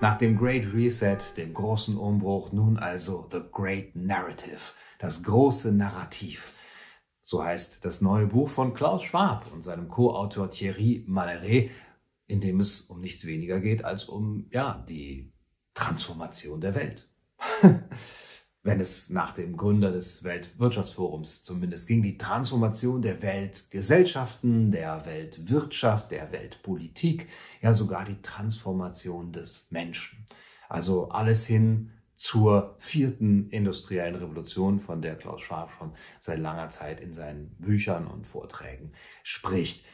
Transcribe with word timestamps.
Nach 0.00 0.16
dem 0.16 0.38
Great 0.38 0.72
Reset, 0.72 1.18
dem 1.36 1.52
großen 1.52 1.96
Umbruch, 1.96 2.52
nun 2.52 2.76
also 2.76 3.28
The 3.32 3.40
Great 3.50 3.96
Narrative, 3.96 4.60
das 5.00 5.24
große 5.24 5.72
Narrativ. 5.72 6.54
So 7.20 7.42
heißt 7.42 7.84
das 7.84 8.00
neue 8.00 8.26
Buch 8.26 8.48
von 8.48 8.74
Klaus 8.74 9.02
Schwab 9.02 9.52
und 9.52 9.62
seinem 9.62 9.88
Co-Autor 9.88 10.50
Thierry 10.50 11.04
Maleret, 11.08 11.72
in 12.28 12.40
dem 12.40 12.60
es 12.60 12.82
um 12.82 13.00
nichts 13.00 13.26
weniger 13.26 13.58
geht 13.58 13.84
als 13.84 14.04
um, 14.04 14.46
ja, 14.50 14.84
die 14.88 15.32
Transformation 15.74 16.60
der 16.60 16.76
Welt. 16.76 17.08
wenn 18.62 18.80
es 18.80 19.08
nach 19.10 19.32
dem 19.32 19.56
Gründer 19.56 19.92
des 19.92 20.24
Weltwirtschaftsforums 20.24 21.44
zumindest 21.44 21.86
ging, 21.86 22.02
die 22.02 22.18
Transformation 22.18 23.02
der 23.02 23.22
Weltgesellschaften, 23.22 24.72
der 24.72 25.06
Weltwirtschaft, 25.06 26.10
der 26.10 26.32
Weltpolitik, 26.32 27.28
ja 27.62 27.72
sogar 27.72 28.04
die 28.04 28.20
Transformation 28.20 29.32
des 29.32 29.68
Menschen. 29.70 30.26
Also 30.68 31.08
alles 31.08 31.46
hin 31.46 31.92
zur 32.16 32.74
vierten 32.78 33.48
industriellen 33.50 34.16
Revolution, 34.16 34.80
von 34.80 35.00
der 35.00 35.14
Klaus 35.14 35.40
Schwab 35.40 35.70
schon 35.78 35.92
seit 36.20 36.40
langer 36.40 36.68
Zeit 36.70 37.00
in 37.00 37.14
seinen 37.14 37.50
Büchern 37.58 38.08
und 38.08 38.26
Vorträgen 38.26 38.92
spricht. 39.22 39.86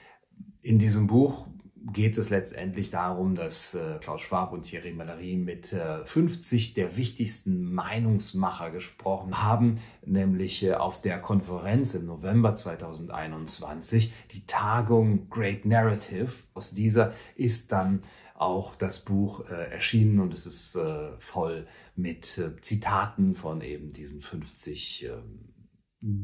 In 0.63 0.79
diesem 0.79 1.07
Buch 1.07 1.47
geht 1.93 2.17
es 2.19 2.31
letztendlich 2.31 2.91
darum, 2.91 3.35
dass 3.35 3.75
äh, 3.75 3.99
Klaus 4.01 4.23
Schwab 4.23 4.53
und 4.53 4.63
Thierry 4.63 4.93
Mallery 4.93 5.37
mit 5.37 5.73
äh, 5.73 6.05
50 6.05 6.75
der 6.75 6.97
wichtigsten 6.97 7.73
Meinungsmacher 7.73 8.71
gesprochen 8.71 9.43
haben, 9.43 9.81
nämlich 10.05 10.65
äh, 10.65 10.75
auf 10.75 11.03
der 11.03 11.21
Konferenz 11.21 11.95
im 11.95 12.07
November 12.07 12.57
2021, 12.57 14.13
die 14.33 14.47
Tagung 14.47 15.29
Great 15.29 15.67
Narrative. 15.67 16.33
Aus 16.55 16.75
dieser 16.75 17.13
ist 17.37 17.73
dann 17.73 18.03
auch 18.35 18.75
das 18.77 19.05
Buch 19.05 19.49
äh, 19.51 19.71
erschienen 19.71 20.21
und 20.21 20.33
es 20.35 20.47
ist 20.47 20.77
äh, 20.77 21.11
voll 21.19 21.67
mit 21.97 22.39
äh, 22.39 22.61
Zitaten 22.61 23.35
von 23.35 23.61
eben 23.61 23.93
diesen 23.93 24.21
50 24.21 25.09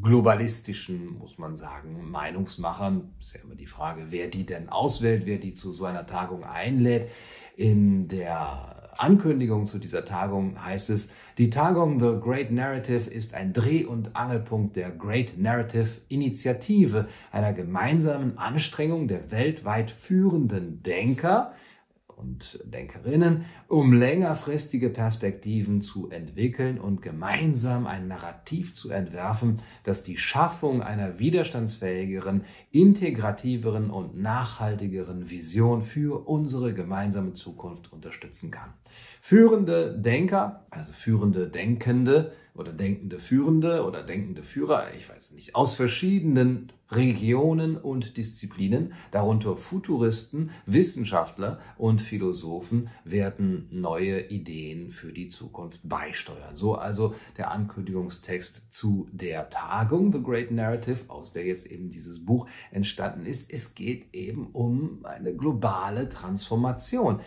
globalistischen, 0.03 1.19
muss 1.19 1.39
man 1.39 1.56
sagen, 1.56 2.11
Meinungsmachern. 2.11 3.14
Ist 3.19 3.34
ja 3.34 3.41
immer 3.42 3.55
die 3.55 3.67
Frage, 3.67 4.06
wer 4.11 4.28
die 4.28 4.45
denn 4.45 4.69
auswählt, 4.69 5.25
wer 5.27 5.39
die 5.39 5.55
zu 5.55 5.73
so 5.73 5.84
einer 5.86 6.06
Tagung 6.06 6.45
einlädt. 6.45 7.09
In 7.56 8.08
der 8.08 8.92
Ankündigung 8.98 9.67
zu 9.67 9.78
dieser 9.78 10.05
Tagung 10.05 10.62
heißt 10.62 10.91
es, 10.91 11.12
die 11.39 11.48
Tagung 11.48 12.01
The 12.01 12.20
Great 12.20 12.51
Narrative 12.51 13.08
ist 13.08 13.34
ein 13.34 13.53
Dreh- 13.53 13.86
und 13.86 14.14
Angelpunkt 14.14 14.77
der 14.77 14.91
Great 14.91 15.39
Narrative 15.39 15.89
Initiative, 16.08 17.08
einer 17.33 17.55
gemeinsamen 17.55 18.36
Anstrengung 18.36 19.08
der 19.08 19.31
weltweit 19.31 19.91
führenden 19.91 20.83
Denker, 20.83 21.55
und 22.21 22.61
Denkerinnen, 22.65 23.47
um 23.69 23.93
längerfristige 23.93 24.91
Perspektiven 24.91 25.81
zu 25.83 26.11
entwickeln 26.11 26.79
und 26.79 27.03
gemeinsam 27.03 27.87
ein 27.87 28.09
Narrativ 28.09 28.77
zu 28.77 28.91
entwerfen, 28.91 29.63
das 29.85 30.05
die 30.05 30.19
Schaffung 30.19 30.83
einer 30.83 31.19
widerstandsfähigeren, 31.19 32.45
integrativeren 32.71 33.91
und 33.91 34.21
nachhaltigeren 34.21 35.31
Vision 35.31 35.83
für 35.83 36.29
unsere 36.29 36.75
gemeinsame 36.75 37.33
Zukunft 37.33 37.93
unterstützen 37.93 38.51
kann. 38.51 38.75
Führende 39.21 39.97
Denker, 39.98 40.67
also 40.71 40.93
führende 40.93 41.48
Denkende, 41.48 42.33
oder 42.55 42.73
denkende 42.73 43.19
Führende 43.19 43.85
oder 43.85 44.03
denkende 44.03 44.43
Führer, 44.43 44.89
ich 44.98 45.09
weiß 45.09 45.33
nicht, 45.33 45.55
aus 45.55 45.77
verschiedenen 45.77 46.73
Regionen 46.91 47.77
und 47.77 48.16
Disziplinen, 48.16 48.94
darunter 49.10 49.56
Futuristen, 49.56 50.50
Wissenschaftler 50.66 51.60
und 51.78 52.02
Philosophen, 52.02 52.91
werden 53.05 53.69
neue 53.70 54.28
Ideen 54.28 54.90
für 54.90 55.12
die 55.12 55.29
Zukunft 55.29 55.89
beisteuern. 55.89 56.56
So 56.56 56.74
also 56.74 57.14
der 57.36 57.50
Ankündigungstext 57.50 58.73
zu 58.73 59.08
der 59.12 59.50
Tagung 59.50 60.12
The 60.12 60.23
Great 60.23 60.50
Narrative, 60.50 61.05
aus 61.08 61.33
der 61.33 61.45
jetzt 61.45 61.67
eben 61.67 61.90
dieses 61.90 62.24
Buch 62.24 62.48
entstanden 62.70 63.27
ist. 63.27 63.52
Es 63.52 63.74
geht 63.74 64.12
eben 64.14 64.48
um 64.52 65.05
eine 65.05 65.34
globale 65.34 66.08
Transformation. 66.08 67.20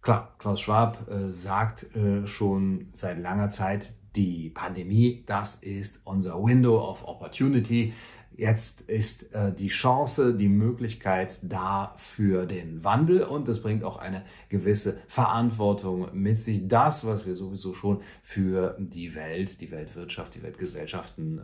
Klar, 0.00 0.34
Klaus 0.38 0.60
Schwab 0.60 1.08
äh, 1.10 1.32
sagt 1.32 1.94
äh, 1.96 2.26
schon 2.26 2.88
seit 2.92 3.18
langer 3.18 3.48
Zeit, 3.48 3.94
die 4.16 4.50
Pandemie, 4.50 5.24
das 5.26 5.56
ist 5.62 6.02
unser 6.04 6.42
Window 6.42 6.78
of 6.78 7.06
Opportunity. 7.06 7.92
Jetzt 8.36 8.80
ist 8.82 9.32
äh, 9.32 9.52
die 9.52 9.68
Chance, 9.68 10.34
die 10.34 10.48
Möglichkeit 10.48 11.38
da 11.42 11.94
für 11.96 12.46
den 12.46 12.82
Wandel 12.82 13.22
und 13.22 13.48
es 13.48 13.62
bringt 13.62 13.84
auch 13.84 13.96
eine 13.96 14.24
gewisse 14.48 14.98
Verantwortung 15.06 16.08
mit 16.14 16.38
sich. 16.40 16.66
Das, 16.66 17.06
was 17.06 17.26
wir 17.26 17.36
sowieso 17.36 17.74
schon 17.74 18.00
für 18.22 18.76
die 18.78 19.14
Welt, 19.14 19.60
die 19.60 19.70
Weltwirtschaft, 19.70 20.34
die 20.34 20.42
Weltgesellschaften 20.42 21.38
äh, 21.38 21.42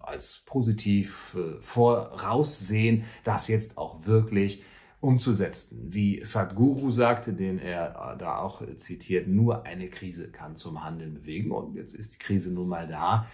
als 0.00 0.42
positiv 0.46 1.36
äh, 1.36 1.60
voraussehen, 1.62 3.04
das 3.24 3.48
jetzt 3.48 3.76
auch 3.76 4.06
wirklich 4.06 4.62
umzusetzen. 5.00 5.86
Wie 5.88 6.24
Sadhguru 6.24 6.90
sagte, 6.90 7.32
den 7.32 7.58
er 7.58 8.14
äh, 8.14 8.18
da 8.18 8.38
auch 8.38 8.62
zitiert, 8.76 9.26
nur 9.26 9.64
eine 9.64 9.88
Krise 9.88 10.30
kann 10.30 10.54
zum 10.54 10.84
Handeln 10.84 11.14
bewegen. 11.14 11.50
Und 11.50 11.74
jetzt 11.74 11.94
ist 11.94 12.14
die 12.14 12.18
Krise 12.18 12.52
nun 12.52 12.68
mal 12.68 12.86
da. 12.86 13.26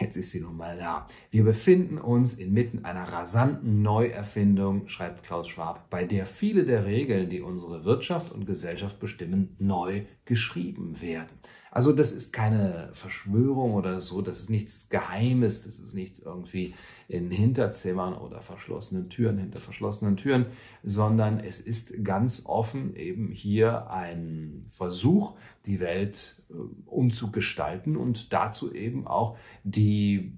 Jetzt 0.00 0.16
ist 0.16 0.30
sie 0.30 0.40
nun 0.40 0.56
mal 0.56 0.76
da. 0.76 1.08
Wir 1.30 1.42
befinden 1.42 1.98
uns 1.98 2.38
inmitten 2.38 2.84
einer 2.84 3.12
rasanten 3.12 3.82
Neuerfindung, 3.82 4.86
schreibt 4.86 5.24
Klaus 5.24 5.48
Schwab, 5.48 5.90
bei 5.90 6.04
der 6.04 6.26
viele 6.26 6.64
der 6.64 6.86
Regeln, 6.86 7.30
die 7.30 7.40
unsere 7.40 7.84
Wirtschaft 7.84 8.30
und 8.30 8.46
Gesellschaft 8.46 9.00
bestimmen, 9.00 9.56
neu 9.58 10.02
geschrieben 10.24 11.00
werden. 11.00 11.40
Also 11.78 11.92
das 11.92 12.10
ist 12.10 12.32
keine 12.32 12.90
Verschwörung 12.92 13.74
oder 13.74 14.00
so, 14.00 14.20
das 14.20 14.40
ist 14.40 14.50
nichts 14.50 14.88
Geheimes, 14.88 15.62
das 15.62 15.78
ist 15.78 15.94
nichts 15.94 16.18
irgendwie 16.18 16.74
in 17.06 17.30
Hinterzimmern 17.30 18.14
oder 18.14 18.40
verschlossenen 18.40 19.10
Türen, 19.10 19.38
hinter 19.38 19.60
verschlossenen 19.60 20.16
Türen, 20.16 20.46
sondern 20.82 21.38
es 21.38 21.60
ist 21.60 22.02
ganz 22.02 22.46
offen 22.46 22.96
eben 22.96 23.30
hier 23.30 23.92
ein 23.92 24.64
Versuch, 24.66 25.36
die 25.66 25.78
Welt 25.78 26.42
äh, 26.50 26.54
umzugestalten 26.86 27.96
und 27.96 28.32
dazu 28.32 28.74
eben 28.74 29.06
auch 29.06 29.36
die 29.62 30.32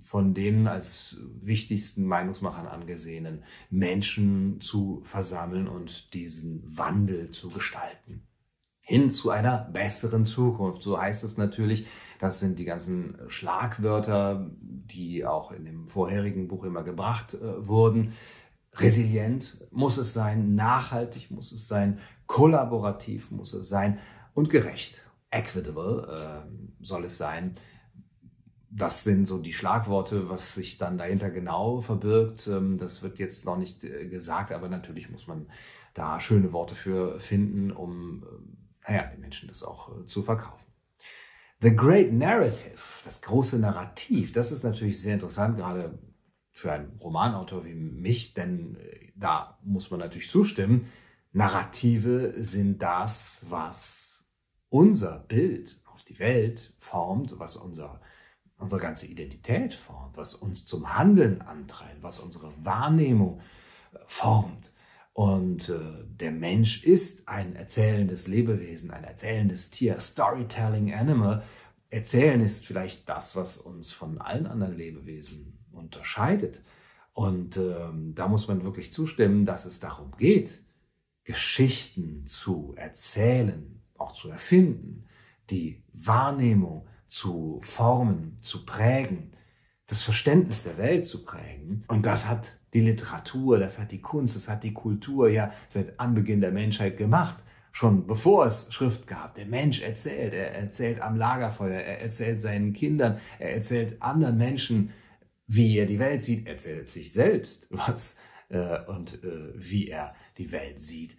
von 0.00 0.34
denen 0.34 0.66
als 0.66 1.16
wichtigsten 1.40 2.04
Meinungsmachern 2.04 2.66
angesehenen 2.66 3.42
Menschen 3.70 4.60
zu 4.60 5.00
versammeln 5.02 5.66
und 5.66 6.12
diesen 6.12 6.62
Wandel 6.76 7.30
zu 7.30 7.48
gestalten 7.48 8.20
hin 8.84 9.10
zu 9.10 9.30
einer 9.30 9.58
besseren 9.72 10.26
Zukunft. 10.26 10.82
So 10.82 11.00
heißt 11.00 11.24
es 11.24 11.36
natürlich. 11.36 11.86
Das 12.20 12.38
sind 12.38 12.58
die 12.58 12.64
ganzen 12.64 13.18
Schlagwörter, 13.28 14.50
die 14.60 15.26
auch 15.26 15.50
in 15.50 15.64
dem 15.64 15.88
vorherigen 15.88 16.48
Buch 16.48 16.64
immer 16.64 16.84
gebracht 16.84 17.34
äh, 17.34 17.66
wurden. 17.66 18.12
Resilient 18.74 19.66
muss 19.70 19.98
es 19.98 20.14
sein, 20.14 20.54
nachhaltig 20.54 21.30
muss 21.30 21.52
es 21.52 21.68
sein, 21.68 21.98
kollaborativ 22.26 23.30
muss 23.30 23.52
es 23.54 23.68
sein 23.68 23.98
und 24.34 24.50
gerecht. 24.50 25.04
Equitable 25.30 26.44
äh, 26.46 26.84
soll 26.84 27.04
es 27.04 27.18
sein. 27.18 27.56
Das 28.70 29.04
sind 29.04 29.26
so 29.26 29.38
die 29.38 29.52
Schlagworte, 29.52 30.28
was 30.28 30.54
sich 30.54 30.78
dann 30.78 30.98
dahinter 30.98 31.30
genau 31.30 31.80
verbirgt. 31.80 32.46
Ähm, 32.48 32.78
das 32.78 33.02
wird 33.02 33.18
jetzt 33.18 33.46
noch 33.46 33.56
nicht 33.56 33.84
äh, 33.84 34.08
gesagt, 34.08 34.52
aber 34.52 34.68
natürlich 34.68 35.10
muss 35.10 35.26
man 35.26 35.46
da 35.94 36.20
schöne 36.20 36.52
Worte 36.52 36.74
für 36.74 37.20
finden, 37.20 37.70
um 37.70 38.24
äh, 38.24 38.63
naja, 38.86 39.04
den 39.04 39.20
Menschen 39.20 39.48
das 39.48 39.62
auch 39.62 39.88
äh, 39.88 40.06
zu 40.06 40.22
verkaufen. 40.22 40.72
The 41.60 41.74
Great 41.74 42.12
Narrative, 42.12 42.78
das 43.04 43.22
große 43.22 43.58
Narrativ, 43.58 44.32
das 44.32 44.52
ist 44.52 44.64
natürlich 44.64 45.00
sehr 45.00 45.14
interessant, 45.14 45.56
gerade 45.56 45.98
für 46.52 46.72
einen 46.72 46.98
Romanautor 47.00 47.64
wie 47.64 47.74
mich, 47.74 48.34
denn 48.34 48.76
äh, 48.76 49.12
da 49.16 49.58
muss 49.62 49.90
man 49.90 50.00
natürlich 50.00 50.30
zustimmen, 50.30 50.90
Narrative 51.32 52.34
sind 52.36 52.80
das, 52.80 53.44
was 53.48 54.28
unser 54.68 55.18
Bild 55.20 55.80
auf 55.92 56.02
die 56.04 56.18
Welt 56.18 56.74
formt, 56.78 57.38
was 57.38 57.56
unser, 57.56 58.00
unsere 58.56 58.80
ganze 58.80 59.06
Identität 59.06 59.74
formt, 59.74 60.16
was 60.16 60.34
uns 60.34 60.66
zum 60.66 60.94
Handeln 60.94 61.40
antreibt, 61.40 62.02
was 62.02 62.20
unsere 62.20 62.52
Wahrnehmung 62.64 63.40
äh, 63.92 63.98
formt. 64.06 64.73
Und 65.14 65.68
äh, 65.68 65.78
der 66.06 66.32
Mensch 66.32 66.82
ist 66.82 67.28
ein 67.28 67.54
erzählendes 67.54 68.26
Lebewesen, 68.26 68.90
ein 68.90 69.04
erzählendes 69.04 69.70
Tier, 69.70 70.00
Storytelling 70.00 70.92
Animal. 70.92 71.44
Erzählen 71.88 72.40
ist 72.40 72.66
vielleicht 72.66 73.08
das, 73.08 73.36
was 73.36 73.58
uns 73.58 73.92
von 73.92 74.20
allen 74.20 74.48
anderen 74.48 74.76
Lebewesen 74.76 75.56
unterscheidet. 75.70 76.62
Und 77.12 77.56
ähm, 77.56 78.16
da 78.16 78.26
muss 78.26 78.48
man 78.48 78.64
wirklich 78.64 78.92
zustimmen, 78.92 79.46
dass 79.46 79.66
es 79.66 79.78
darum 79.78 80.10
geht, 80.18 80.64
Geschichten 81.22 82.26
zu 82.26 82.74
erzählen, 82.76 83.80
auch 83.96 84.12
zu 84.12 84.28
erfinden, 84.30 85.04
die 85.48 85.84
Wahrnehmung 85.92 86.88
zu 87.06 87.60
formen, 87.62 88.36
zu 88.40 88.66
prägen, 88.66 89.30
das 89.86 90.02
Verständnis 90.02 90.64
der 90.64 90.76
Welt 90.76 91.06
zu 91.06 91.24
prägen. 91.24 91.84
Und 91.86 92.04
das 92.04 92.28
hat 92.28 92.58
die 92.74 92.80
Literatur, 92.80 93.58
das 93.58 93.78
hat 93.78 93.92
die 93.92 94.02
Kunst, 94.02 94.36
das 94.36 94.48
hat 94.48 94.64
die 94.64 94.74
Kultur 94.74 95.28
ja 95.28 95.52
seit 95.68 95.98
Anbeginn 95.98 96.40
der 96.40 96.50
Menschheit 96.50 96.98
gemacht. 96.98 97.38
schon 97.72 98.06
bevor 98.06 98.46
es 98.46 98.72
Schrift 98.72 99.06
gab. 99.08 99.34
Der 99.34 99.46
Mensch 99.46 99.82
erzählt, 99.82 100.32
er 100.32 100.54
erzählt 100.54 101.00
am 101.00 101.16
Lagerfeuer, 101.16 101.80
er 101.80 102.00
erzählt 102.00 102.40
seinen 102.40 102.72
Kindern, 102.72 103.18
er 103.38 103.54
erzählt 103.54 104.00
anderen 104.00 104.36
Menschen, 104.36 104.92
wie 105.46 105.78
er 105.78 105.86
die 105.86 105.98
Welt 105.98 106.22
sieht, 106.22 106.46
er 106.46 106.52
erzählt 106.52 106.90
sich 106.90 107.12
selbst, 107.12 107.66
was 107.70 108.18
äh, 108.48 108.84
und 108.86 109.24
äh, 109.24 109.52
wie 109.54 109.88
er 109.88 110.14
die 110.38 110.52
Welt 110.52 110.80
sieht. 110.80 111.16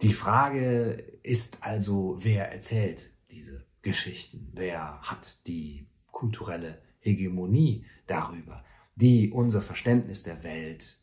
Die 0.00 0.14
Frage 0.14 1.04
ist 1.22 1.58
also, 1.60 2.16
wer 2.20 2.50
erzählt 2.50 3.12
diese 3.30 3.64
Geschichten? 3.82 4.50
Wer 4.54 5.00
hat 5.02 5.46
die 5.46 5.86
kulturelle 6.10 6.78
Hegemonie 7.00 7.84
darüber, 8.06 8.64
die 8.94 9.30
unser 9.30 9.62
Verständnis 9.62 10.22
der 10.22 10.42
Welt 10.42 10.98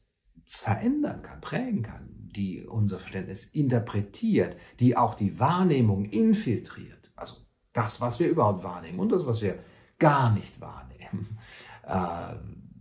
verändern 0.46 1.22
kann, 1.22 1.42
prägen 1.42 1.84
kann, 1.84 2.10
die 2.36 2.66
unser 2.66 3.00
Verständnis 3.00 3.46
interpretiert, 3.46 4.58
die 4.80 4.98
auch 4.98 5.16
die 5.16 5.40
Wahrnehmung 5.40 6.06
infiltriert. 6.06 7.12
Also 7.16 7.42
das, 7.74 8.02
was 8.02 8.20
wir 8.20 8.30
überhaupt 8.30 8.64
wahrnehmen 8.64 9.00
und 9.00 9.12
das, 9.12 9.26
was 9.26 9.42
wir 9.42 9.60
gar 10.00 10.34
nicht 10.34 10.60
wahrnehmen. 10.60 11.38
Äh, 11.86 12.36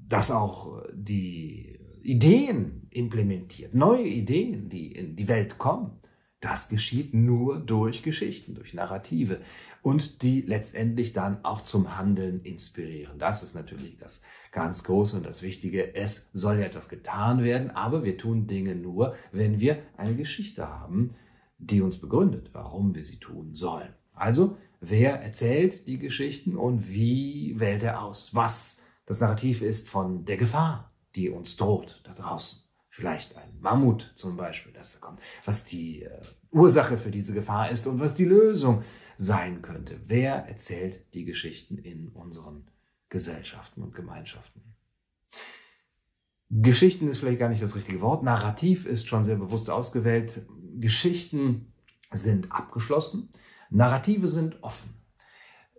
das 0.08 0.30
auch 0.30 0.82
die 0.94 1.78
Ideen 2.02 2.86
implementiert, 2.90 3.74
neue 3.74 4.06
Ideen, 4.06 4.70
die 4.70 4.92
in 4.92 5.16
die 5.16 5.28
Welt 5.28 5.58
kommen. 5.58 6.00
Das 6.40 6.68
geschieht 6.68 7.12
nur 7.14 7.58
durch 7.58 8.02
Geschichten, 8.02 8.54
durch 8.54 8.72
Narrative 8.72 9.40
und 9.82 10.22
die 10.22 10.42
letztendlich 10.42 11.12
dann 11.12 11.44
auch 11.44 11.62
zum 11.62 11.98
Handeln 11.98 12.40
inspirieren. 12.42 13.18
Das 13.18 13.42
ist 13.42 13.54
natürlich 13.54 13.98
das 13.98 14.22
ganz 14.52 14.84
Große 14.84 15.16
und 15.16 15.26
das 15.26 15.42
Wichtige. 15.42 15.94
Es 15.94 16.30
soll 16.32 16.58
ja 16.58 16.66
etwas 16.66 16.88
getan 16.88 17.42
werden, 17.42 17.70
aber 17.70 18.04
wir 18.04 18.16
tun 18.16 18.46
Dinge 18.46 18.74
nur, 18.74 19.14
wenn 19.32 19.60
wir 19.60 19.78
eine 19.96 20.16
Geschichte 20.16 20.68
haben, 20.68 21.14
die 21.58 21.80
uns 21.80 21.98
begründet, 21.98 22.50
warum 22.52 22.94
wir 22.94 23.04
sie 23.04 23.18
tun 23.18 23.54
sollen. 23.54 23.94
Also, 24.14 24.56
wer 24.80 25.20
erzählt 25.22 25.86
die 25.86 25.98
Geschichten 25.98 26.56
und 26.56 26.90
wie 26.92 27.58
wählt 27.58 27.82
er 27.82 28.02
aus? 28.02 28.34
Was 28.34 28.84
das 29.06 29.20
Narrativ 29.20 29.62
ist 29.62 29.88
von 29.88 30.24
der 30.24 30.36
Gefahr, 30.36 30.92
die 31.14 31.30
uns 31.30 31.56
droht 31.56 32.02
da 32.04 32.12
draußen. 32.12 32.62
Vielleicht 32.90 33.36
ein 33.36 33.58
Mammut 33.60 34.12
zum 34.16 34.36
Beispiel, 34.36 34.72
das 34.72 34.92
da 34.92 34.98
kommt, 34.98 35.20
was 35.44 35.64
die 35.64 36.02
äh, 36.02 36.20
Ursache 36.50 36.98
für 36.98 37.10
diese 37.10 37.32
Gefahr 37.32 37.70
ist 37.70 37.86
und 37.86 38.00
was 38.00 38.14
die 38.14 38.24
Lösung 38.24 38.82
sein 39.16 39.62
könnte. 39.62 40.00
Wer 40.04 40.34
erzählt 40.46 41.14
die 41.14 41.24
Geschichten 41.24 41.78
in 41.78 42.08
unseren 42.08 42.66
Gesellschaften 43.08 43.82
und 43.82 43.94
Gemeinschaften? 43.94 44.62
Geschichten 46.50 47.08
ist 47.08 47.18
vielleicht 47.18 47.40
gar 47.40 47.50
nicht 47.50 47.62
das 47.62 47.76
richtige 47.76 48.00
Wort. 48.00 48.22
Narrativ 48.22 48.86
ist 48.86 49.06
schon 49.06 49.24
sehr 49.24 49.36
bewusst 49.36 49.68
ausgewählt. 49.68 50.46
Geschichten 50.76 51.72
sind 52.10 52.52
abgeschlossen. 52.52 53.30
Narrative 53.70 54.28
sind 54.28 54.62
offen. 54.62 54.94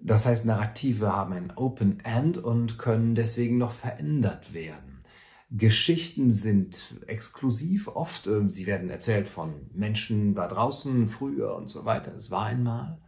Das 0.01 0.25
heißt, 0.25 0.45
Narrative 0.45 1.11
haben 1.11 1.33
ein 1.33 1.51
Open 1.55 1.99
End 2.01 2.37
und 2.37 2.77
können 2.77 3.15
deswegen 3.15 3.57
noch 3.57 3.71
verändert 3.71 4.53
werden. 4.53 5.03
Geschichten 5.51 6.33
sind 6.33 6.95
exklusiv 7.07 7.87
oft. 7.87 8.29
Sie 8.49 8.67
werden 8.67 8.89
erzählt 8.89 9.27
von 9.27 9.69
Menschen 9.73 10.35
da 10.35 10.47
draußen, 10.47 11.07
früher 11.07 11.55
und 11.55 11.69
so 11.69 11.85
weiter. 11.85 12.13
Es 12.15 12.29
war 12.29 12.45
einmal. 12.45 13.01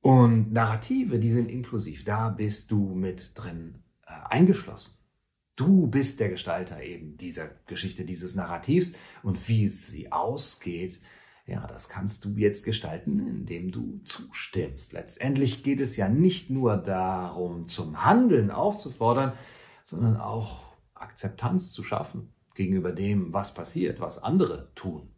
Und 0.00 0.52
Narrative, 0.52 1.18
die 1.18 1.30
sind 1.30 1.50
inklusiv. 1.50 2.04
Da 2.04 2.30
bist 2.30 2.70
du 2.70 2.94
mit 2.94 3.32
drin 3.34 3.82
äh, 4.06 4.12
eingeschlossen. 4.28 4.94
Du 5.56 5.88
bist 5.88 6.20
der 6.20 6.30
Gestalter 6.30 6.82
eben 6.82 7.18
dieser 7.18 7.48
Geschichte, 7.66 8.04
dieses 8.04 8.34
Narrativs 8.34 8.94
und 9.22 9.48
wie 9.48 9.64
es 9.64 9.88
sie 9.88 10.10
ausgeht. 10.10 11.00
Ja, 11.46 11.66
das 11.66 11.90
kannst 11.90 12.24
du 12.24 12.30
jetzt 12.36 12.64
gestalten, 12.64 13.20
indem 13.20 13.70
du 13.70 14.00
zustimmst. 14.04 14.94
Letztendlich 14.94 15.62
geht 15.62 15.80
es 15.80 15.96
ja 15.96 16.08
nicht 16.08 16.48
nur 16.48 16.78
darum, 16.78 17.68
zum 17.68 18.04
Handeln 18.04 18.50
aufzufordern, 18.50 19.32
sondern 19.84 20.16
auch 20.16 20.70
Akzeptanz 20.94 21.72
zu 21.72 21.82
schaffen 21.84 22.32
gegenüber 22.54 22.92
dem, 22.92 23.32
was 23.32 23.52
passiert, 23.52 24.00
was 24.00 24.22
andere 24.22 24.72
tun 24.74 25.10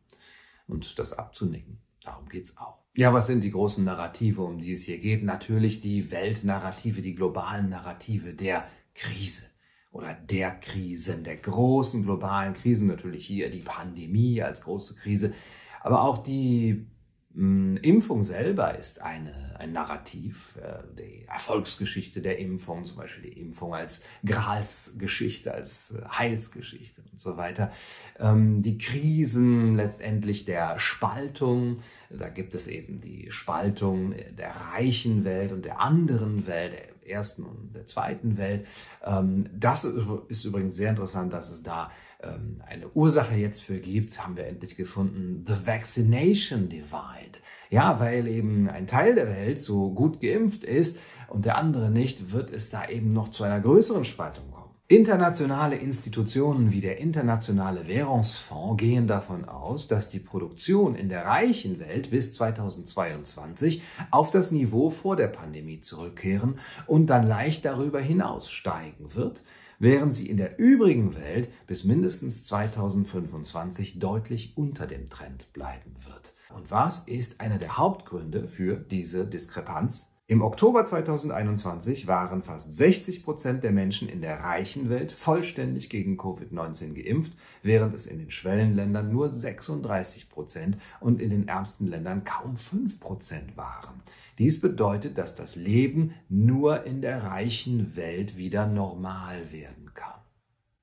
und 0.66 0.98
das 0.98 1.12
abzunicken. 1.12 1.78
Darum 2.02 2.28
geht's 2.28 2.56
auch. 2.56 2.81
Ja, 2.94 3.14
was 3.14 3.26
sind 3.26 3.40
die 3.42 3.50
großen 3.50 3.84
Narrative, 3.86 4.42
um 4.42 4.58
die 4.58 4.72
es 4.72 4.82
hier 4.82 4.98
geht? 4.98 5.22
Natürlich 5.24 5.80
die 5.80 6.10
Weltnarrative, 6.10 7.00
die 7.00 7.14
globalen 7.14 7.70
Narrative 7.70 8.34
der 8.34 8.66
Krise 8.94 9.46
oder 9.92 10.12
der 10.12 10.50
Krisen, 10.50 11.24
der 11.24 11.36
großen 11.38 12.02
globalen 12.02 12.52
Krisen. 12.52 12.88
Natürlich 12.88 13.26
hier 13.26 13.50
die 13.50 13.60
Pandemie 13.60 14.42
als 14.42 14.60
große 14.60 14.96
Krise, 14.96 15.32
aber 15.80 16.02
auch 16.02 16.22
die 16.22 16.86
Impfung 17.34 18.24
selber 18.24 18.78
ist 18.78 19.00
eine, 19.00 19.56
ein 19.58 19.72
Narrativ, 19.72 20.58
äh, 20.62 20.82
die 20.98 21.24
Erfolgsgeschichte 21.26 22.20
der 22.20 22.38
Impfung, 22.38 22.84
zum 22.84 22.96
Beispiel 22.96 23.30
die 23.30 23.40
Impfung 23.40 23.74
als 23.74 24.04
Gralsgeschichte, 24.24 25.52
als 25.52 25.92
äh, 25.92 26.04
Heilsgeschichte 26.06 27.00
und 27.10 27.18
so 27.18 27.38
weiter. 27.38 27.72
Ähm, 28.18 28.60
die 28.60 28.76
Krisen 28.76 29.76
letztendlich 29.76 30.44
der 30.44 30.78
Spaltung, 30.78 31.82
da 32.10 32.28
gibt 32.28 32.54
es 32.54 32.68
eben 32.68 33.00
die 33.00 33.28
Spaltung 33.30 34.14
der 34.36 34.54
reichen 34.74 35.24
Welt 35.24 35.52
und 35.52 35.64
der 35.64 35.80
anderen 35.80 36.46
Welt, 36.46 36.74
der 36.74 37.10
ersten 37.10 37.44
und 37.44 37.74
der 37.74 37.86
zweiten 37.86 38.36
Welt. 38.36 38.66
Ähm, 39.02 39.48
das 39.58 39.84
ist 39.84 40.44
übrigens 40.44 40.76
sehr 40.76 40.90
interessant, 40.90 41.32
dass 41.32 41.50
es 41.50 41.62
da 41.62 41.90
ähm, 42.22 42.62
eine 42.66 42.88
Ursache 42.90 43.34
jetzt 43.34 43.60
für 43.60 43.78
gibt, 43.78 44.22
haben 44.22 44.36
wir 44.36 44.46
endlich 44.46 44.76
gefunden, 44.76 45.44
the 45.46 45.66
vaccination 45.66 46.68
divide. 46.68 47.38
Ja, 47.70 48.00
weil 48.00 48.26
eben 48.26 48.68
ein 48.68 48.86
Teil 48.86 49.14
der 49.14 49.28
Welt 49.28 49.60
so 49.60 49.90
gut 49.90 50.20
geimpft 50.20 50.62
ist 50.62 51.00
und 51.28 51.46
der 51.46 51.56
andere 51.56 51.90
nicht, 51.90 52.32
wird 52.32 52.50
es 52.50 52.70
da 52.70 52.86
eben 52.88 53.12
noch 53.12 53.30
zu 53.30 53.44
einer 53.44 53.60
größeren 53.60 54.04
Spaltung 54.04 54.50
kommen. 54.50 54.62
Internationale 54.88 55.76
Institutionen 55.76 56.70
wie 56.70 56.82
der 56.82 56.98
Internationale 56.98 57.88
Währungsfonds 57.88 58.76
gehen 58.76 59.06
davon 59.06 59.46
aus, 59.46 59.88
dass 59.88 60.10
die 60.10 60.18
Produktion 60.18 60.94
in 60.94 61.08
der 61.08 61.24
reichen 61.24 61.80
Welt 61.80 62.10
bis 62.10 62.34
2022 62.34 63.82
auf 64.10 64.30
das 64.32 64.50
Niveau 64.50 64.90
vor 64.90 65.16
der 65.16 65.28
Pandemie 65.28 65.80
zurückkehren 65.80 66.58
und 66.86 67.06
dann 67.06 67.26
leicht 67.26 67.64
darüber 67.64 68.00
hinaus 68.00 68.50
steigen 68.50 69.14
wird, 69.14 69.42
während 69.82 70.14
sie 70.14 70.30
in 70.30 70.36
der 70.36 70.60
übrigen 70.60 71.16
Welt 71.16 71.48
bis 71.66 71.82
mindestens 71.82 72.44
2025 72.44 73.98
deutlich 73.98 74.56
unter 74.56 74.86
dem 74.86 75.10
Trend 75.10 75.52
bleiben 75.52 75.96
wird. 76.06 76.36
Und 76.54 76.70
was 76.70 77.08
ist 77.08 77.40
einer 77.40 77.58
der 77.58 77.78
Hauptgründe 77.78 78.46
für 78.46 78.76
diese 78.76 79.26
Diskrepanz? 79.26 80.11
Im 80.28 80.40
Oktober 80.40 80.86
2021 80.86 82.06
waren 82.06 82.42
fast 82.42 82.74
60 82.74 83.24
Prozent 83.24 83.64
der 83.64 83.72
Menschen 83.72 84.08
in 84.08 84.22
der 84.22 84.40
reichen 84.40 84.88
Welt 84.88 85.10
vollständig 85.10 85.90
gegen 85.90 86.16
Covid-19 86.16 86.94
geimpft, 86.94 87.32
während 87.62 87.94
es 87.94 88.06
in 88.06 88.18
den 88.18 88.30
Schwellenländern 88.30 89.10
nur 89.10 89.28
36 89.28 90.30
Prozent 90.30 90.78
und 91.00 91.20
in 91.20 91.30
den 91.30 91.48
ärmsten 91.48 91.88
Ländern 91.88 92.24
kaum 92.24 92.56
5 92.56 93.00
Prozent 93.00 93.56
waren. 93.56 94.00
Dies 94.38 94.60
bedeutet, 94.60 95.18
dass 95.18 95.34
das 95.34 95.56
Leben 95.56 96.14
nur 96.28 96.84
in 96.84 97.02
der 97.02 97.24
reichen 97.24 97.96
Welt 97.96 98.36
wieder 98.36 98.66
normal 98.66 99.52
werden 99.52 99.92
kann. 99.92 100.20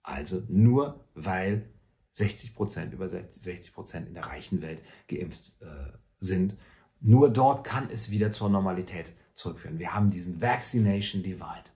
Also 0.04 0.44
nur 0.50 1.06
weil 1.16 1.70
60 2.12 2.56
Prozent, 2.56 2.94
über 2.94 3.08
60 3.08 3.74
Prozent 3.74 4.08
in 4.10 4.14
der 4.14 4.26
reichen 4.26 4.62
Welt 4.62 4.82
geimpft 5.08 5.54
äh, 5.62 5.98
sind. 6.20 6.58
Nur 7.00 7.32
dort 7.32 7.64
kann 7.64 7.90
es 7.90 8.12
wieder 8.12 8.34
zur 8.34 8.50
Normalität 8.50 9.14
zurückführen. 9.40 9.80
Wir 9.80 9.94
haben 9.94 10.10
diesen 10.10 10.42
Vaccination 10.42 11.24
Divide. 11.24 11.70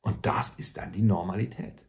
Und 0.00 0.24
das 0.24 0.58
ist 0.58 0.76
dann 0.76 0.92
die 0.92 1.02
Normalität, 1.02 1.82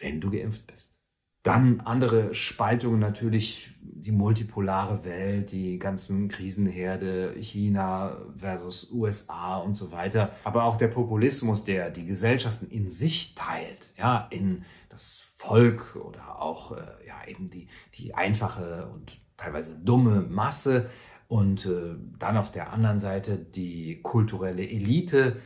wenn 0.00 0.20
du 0.20 0.30
geimpft 0.30 0.66
bist. 0.66 0.98
Dann 1.44 1.80
andere 1.80 2.34
Spaltungen 2.34 3.00
natürlich, 3.00 3.74
die 3.80 4.12
multipolare 4.12 5.04
Welt, 5.04 5.50
die 5.50 5.78
ganzen 5.78 6.28
Krisenherde, 6.28 7.34
China 7.40 8.16
versus 8.36 8.92
USA 8.92 9.56
und 9.56 9.74
so 9.74 9.90
weiter. 9.90 10.32
Aber 10.44 10.64
auch 10.64 10.76
der 10.76 10.86
Populismus, 10.88 11.64
der 11.64 11.90
die 11.90 12.06
Gesellschaften 12.06 12.68
in 12.68 12.90
sich 12.90 13.34
teilt, 13.34 13.92
ja, 13.96 14.28
in 14.30 14.64
das 14.88 15.24
Volk 15.36 15.96
oder 15.96 16.40
auch 16.40 16.72
äh, 16.72 17.06
ja, 17.06 17.26
eben 17.26 17.50
die, 17.50 17.68
die 17.94 18.14
einfache 18.14 18.88
und 18.92 19.20
teilweise 19.36 19.78
dumme 19.78 20.20
Masse. 20.20 20.90
Und 21.28 21.66
äh, 21.66 21.96
dann 22.18 22.36
auf 22.36 22.52
der 22.52 22.72
anderen 22.72 22.98
Seite 22.98 23.38
die 23.38 24.00
kulturelle 24.02 24.68
Elite, 24.68 25.36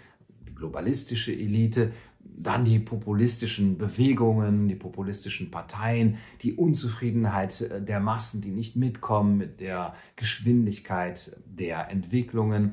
die 0.47 0.55
globalistische 0.55 1.33
Elite, 1.33 1.93
dann 2.39 2.65
die 2.65 2.79
populistischen 2.79 3.79
Bewegungen, 3.79 4.69
die 4.69 4.75
populistischen 4.75 5.51
Parteien, 5.51 6.19
die 6.43 6.55
Unzufriedenheit 6.55 7.61
äh, 7.63 7.83
der 7.83 8.01
Massen, 8.01 8.43
die 8.43 8.51
nicht 8.51 8.77
mitkommen 8.77 9.37
mit 9.37 9.61
der 9.61 9.95
Geschwindigkeit 10.17 11.37
der 11.47 11.91
Entwicklungen. 11.91 12.73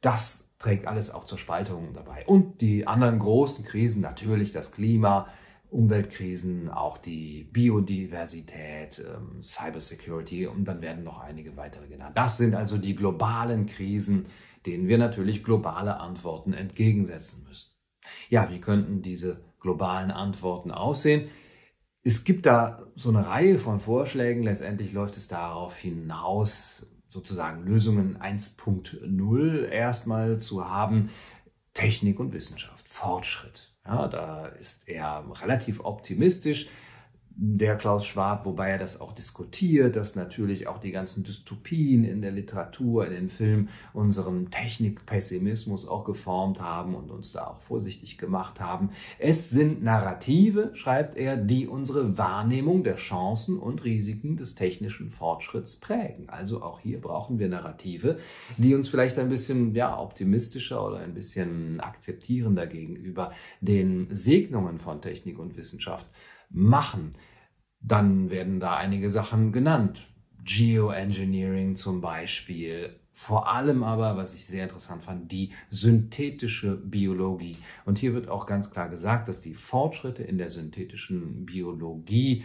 Das 0.00 0.54
trägt 0.58 0.86
alles 0.86 1.10
auch 1.10 1.24
zur 1.24 1.38
Spaltung 1.38 1.94
dabei. 1.94 2.24
Und 2.26 2.60
die 2.60 2.86
anderen 2.86 3.18
großen 3.18 3.64
Krisen, 3.64 4.02
natürlich 4.02 4.52
das 4.52 4.72
Klima 4.72 5.26
Umweltkrisen, 5.70 6.68
auch 6.68 6.98
die 6.98 7.44
Biodiversität, 7.44 9.04
ähm, 9.06 9.40
Cybersecurity 9.40 10.46
und 10.46 10.64
dann 10.64 10.82
werden 10.82 11.04
noch 11.04 11.20
einige 11.20 11.56
weitere 11.56 11.86
genannt. 11.86 12.16
Das 12.16 12.38
sind 12.38 12.54
also 12.54 12.76
die 12.76 12.94
globalen 12.94 13.66
Krisen, 13.66 14.26
denen 14.66 14.88
wir 14.88 14.98
natürlich 14.98 15.44
globale 15.44 15.98
Antworten 15.98 16.52
entgegensetzen 16.52 17.44
müssen. 17.48 17.70
Ja, 18.28 18.50
wie 18.50 18.60
könnten 18.60 19.02
diese 19.02 19.44
globalen 19.60 20.10
Antworten 20.10 20.70
aussehen? 20.70 21.28
Es 22.02 22.24
gibt 22.24 22.46
da 22.46 22.86
so 22.96 23.10
eine 23.10 23.26
Reihe 23.26 23.58
von 23.58 23.78
Vorschlägen. 23.78 24.42
Letztendlich 24.42 24.92
läuft 24.92 25.16
es 25.16 25.28
darauf 25.28 25.76
hinaus, 25.76 26.90
sozusagen 27.08 27.64
Lösungen 27.64 28.16
1.0 28.18 29.64
erstmal 29.68 30.38
zu 30.38 30.68
haben. 30.68 31.10
Technik 31.74 32.18
und 32.18 32.32
Wissenschaft, 32.32 32.88
Fortschritt. 32.88 33.69
Ja, 33.86 34.08
da 34.08 34.46
ist 34.46 34.88
er 34.88 35.24
relativ 35.42 35.80
optimistisch 35.80 36.68
der 37.36 37.76
Klaus 37.76 38.06
Schwab, 38.06 38.44
wobei 38.44 38.68
er 38.70 38.78
das 38.78 39.00
auch 39.00 39.12
diskutiert, 39.12 39.96
dass 39.96 40.14
natürlich 40.14 40.66
auch 40.66 40.78
die 40.78 40.90
ganzen 40.90 41.24
Dystopien 41.24 42.04
in 42.04 42.20
der 42.20 42.32
Literatur, 42.32 43.06
in 43.06 43.12
den 43.12 43.28
Filmen 43.30 43.70
unseren 43.94 44.50
Technikpessimismus 44.50 45.88
auch 45.88 46.04
geformt 46.04 46.60
haben 46.60 46.94
und 46.94 47.10
uns 47.10 47.32
da 47.32 47.46
auch 47.46 47.60
vorsichtig 47.60 48.18
gemacht 48.18 48.60
haben. 48.60 48.90
Es 49.18 49.48
sind 49.48 49.82
Narrative, 49.82 50.70
schreibt 50.74 51.16
er, 51.16 51.36
die 51.36 51.66
unsere 51.66 52.18
Wahrnehmung 52.18 52.84
der 52.84 52.96
Chancen 52.96 53.58
und 53.58 53.84
Risiken 53.84 54.36
des 54.36 54.54
technischen 54.54 55.10
Fortschritts 55.10 55.80
prägen. 55.80 56.28
Also 56.28 56.62
auch 56.62 56.80
hier 56.80 57.00
brauchen 57.00 57.38
wir 57.38 57.48
Narrative, 57.48 58.18
die 58.58 58.74
uns 58.74 58.88
vielleicht 58.88 59.18
ein 59.18 59.30
bisschen 59.30 59.74
ja, 59.74 59.98
optimistischer 59.98 60.86
oder 60.86 60.98
ein 60.98 61.14
bisschen 61.14 61.80
akzeptierender 61.80 62.66
gegenüber 62.66 63.32
den 63.60 64.08
Segnungen 64.10 64.78
von 64.78 65.00
Technik 65.00 65.38
und 65.38 65.56
Wissenschaft 65.56 66.06
machen. 66.50 67.14
Dann 67.80 68.30
werden 68.30 68.60
da 68.60 68.76
einige 68.76 69.10
Sachen 69.10 69.52
genannt. 69.52 70.08
Geoengineering 70.44 71.76
zum 71.76 72.00
Beispiel. 72.00 73.00
Vor 73.12 73.48
allem 73.48 73.82
aber, 73.82 74.16
was 74.16 74.34
ich 74.34 74.46
sehr 74.46 74.64
interessant 74.64 75.04
fand, 75.04 75.30
die 75.32 75.52
synthetische 75.68 76.76
Biologie. 76.76 77.56
Und 77.84 77.98
hier 77.98 78.14
wird 78.14 78.28
auch 78.28 78.46
ganz 78.46 78.70
klar 78.70 78.88
gesagt, 78.88 79.28
dass 79.28 79.40
die 79.40 79.54
Fortschritte 79.54 80.22
in 80.22 80.38
der 80.38 80.50
synthetischen 80.50 81.44
Biologie, 81.44 82.44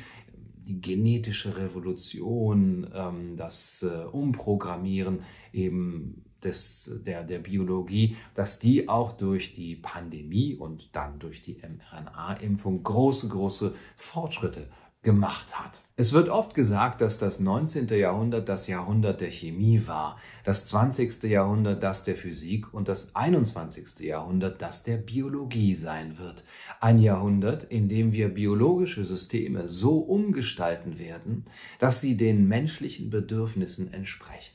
die 0.67 0.81
genetische 0.81 1.57
Revolution, 1.57 2.89
ähm, 2.93 3.37
das 3.37 3.83
äh, 3.83 4.05
Umprogrammieren 4.05 5.19
eben 5.53 6.25
des, 6.45 6.91
der, 7.05 7.23
der 7.23 7.39
Biologie, 7.39 8.15
dass 8.35 8.59
die 8.59 8.87
auch 8.87 9.11
durch 9.13 9.53
die 9.53 9.75
Pandemie 9.75 10.55
und 10.55 10.95
dann 10.95 11.19
durch 11.19 11.41
die 11.41 11.57
mRNA-Impfung 11.57 12.83
große, 12.83 13.27
große 13.27 13.75
Fortschritte 13.97 14.67
gemacht 15.05 15.57
hat. 15.57 15.79
Es 15.95 16.11
wird 16.11 16.27
oft 16.27 16.55
gesagt, 16.55 16.99
dass 16.99 17.19
das 17.19 17.39
19. 17.39 17.87
Jahrhundert 17.87 18.49
das 18.49 18.67
Jahrhundert 18.67 19.21
der 19.21 19.31
Chemie 19.31 19.81
war, 19.85 20.17
das 20.43 20.67
20. 20.67 21.23
Jahrhundert 21.23 21.81
das 21.83 22.03
der 22.03 22.17
Physik 22.17 22.73
und 22.73 22.89
das 22.89 23.15
21. 23.15 23.99
Jahrhundert 23.99 24.61
das 24.61 24.83
der 24.83 24.97
Biologie 24.97 25.75
sein 25.75 26.17
wird. 26.17 26.43
Ein 26.81 26.99
Jahrhundert, 26.99 27.63
in 27.63 27.87
dem 27.87 28.11
wir 28.11 28.27
biologische 28.27 29.05
Systeme 29.05 29.69
so 29.69 29.99
umgestalten 29.99 30.99
werden, 30.99 31.45
dass 31.79 32.01
sie 32.01 32.17
den 32.17 32.47
menschlichen 32.49 33.09
Bedürfnissen 33.09 33.93
entsprechen. 33.93 34.54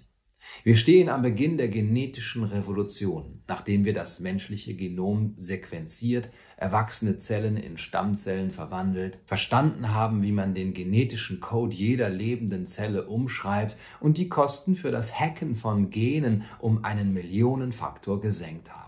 Wir 0.63 0.77
stehen 0.77 1.09
am 1.09 1.23
Beginn 1.23 1.57
der 1.57 1.69
genetischen 1.69 2.45
Revolution, 2.45 3.43
nachdem 3.49 3.85
wir 3.85 3.95
das 3.95 4.21
menschliche 4.21 4.75
Genom 4.75 5.33
sequenziert, 5.37 6.31
erwachsene 6.57 7.17
Zellen 7.19 7.57
in 7.57 7.79
Stammzellen 7.79 8.51
verwandelt, 8.51 9.21
verstanden 9.25 9.95
haben, 9.95 10.23
wie 10.23 10.33
man 10.33 10.55
den 10.55 10.75
genetischen 10.75 11.41
Code 11.41 11.75
jeder 11.75 12.11
lebenden 12.11 12.67
Zelle 12.67 13.07
umschreibt 13.07 13.77
und 14.01 14.19
die 14.19 14.29
Kosten 14.29 14.75
für 14.75 14.91
das 14.91 15.19
Hacken 15.19 15.57
von 15.57 15.89
Genen 15.89 16.45
um 16.59 16.85
einen 16.85 17.15
Millionenfaktor 17.15 18.21
gesenkt 18.21 18.71
haben. 18.71 18.81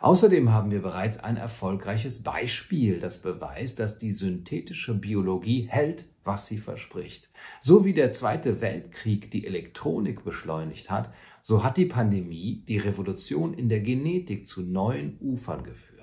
Außerdem 0.00 0.52
haben 0.52 0.70
wir 0.70 0.82
bereits 0.82 1.22
ein 1.22 1.36
erfolgreiches 1.36 2.22
Beispiel, 2.22 3.00
das 3.00 3.22
beweist, 3.22 3.78
dass 3.78 3.98
die 3.98 4.12
synthetische 4.12 4.94
Biologie 4.94 5.66
hält, 5.70 6.06
was 6.24 6.46
sie 6.46 6.58
verspricht. 6.58 7.30
So 7.60 7.84
wie 7.84 7.94
der 7.94 8.12
Zweite 8.12 8.60
Weltkrieg 8.60 9.30
die 9.30 9.46
Elektronik 9.46 10.24
beschleunigt 10.24 10.90
hat, 10.90 11.12
so 11.42 11.62
hat 11.62 11.76
die 11.76 11.86
Pandemie 11.86 12.64
die 12.66 12.78
Revolution 12.78 13.54
in 13.54 13.68
der 13.68 13.80
Genetik 13.80 14.46
zu 14.46 14.62
neuen 14.62 15.18
Ufern 15.20 15.62
geführt. 15.62 15.94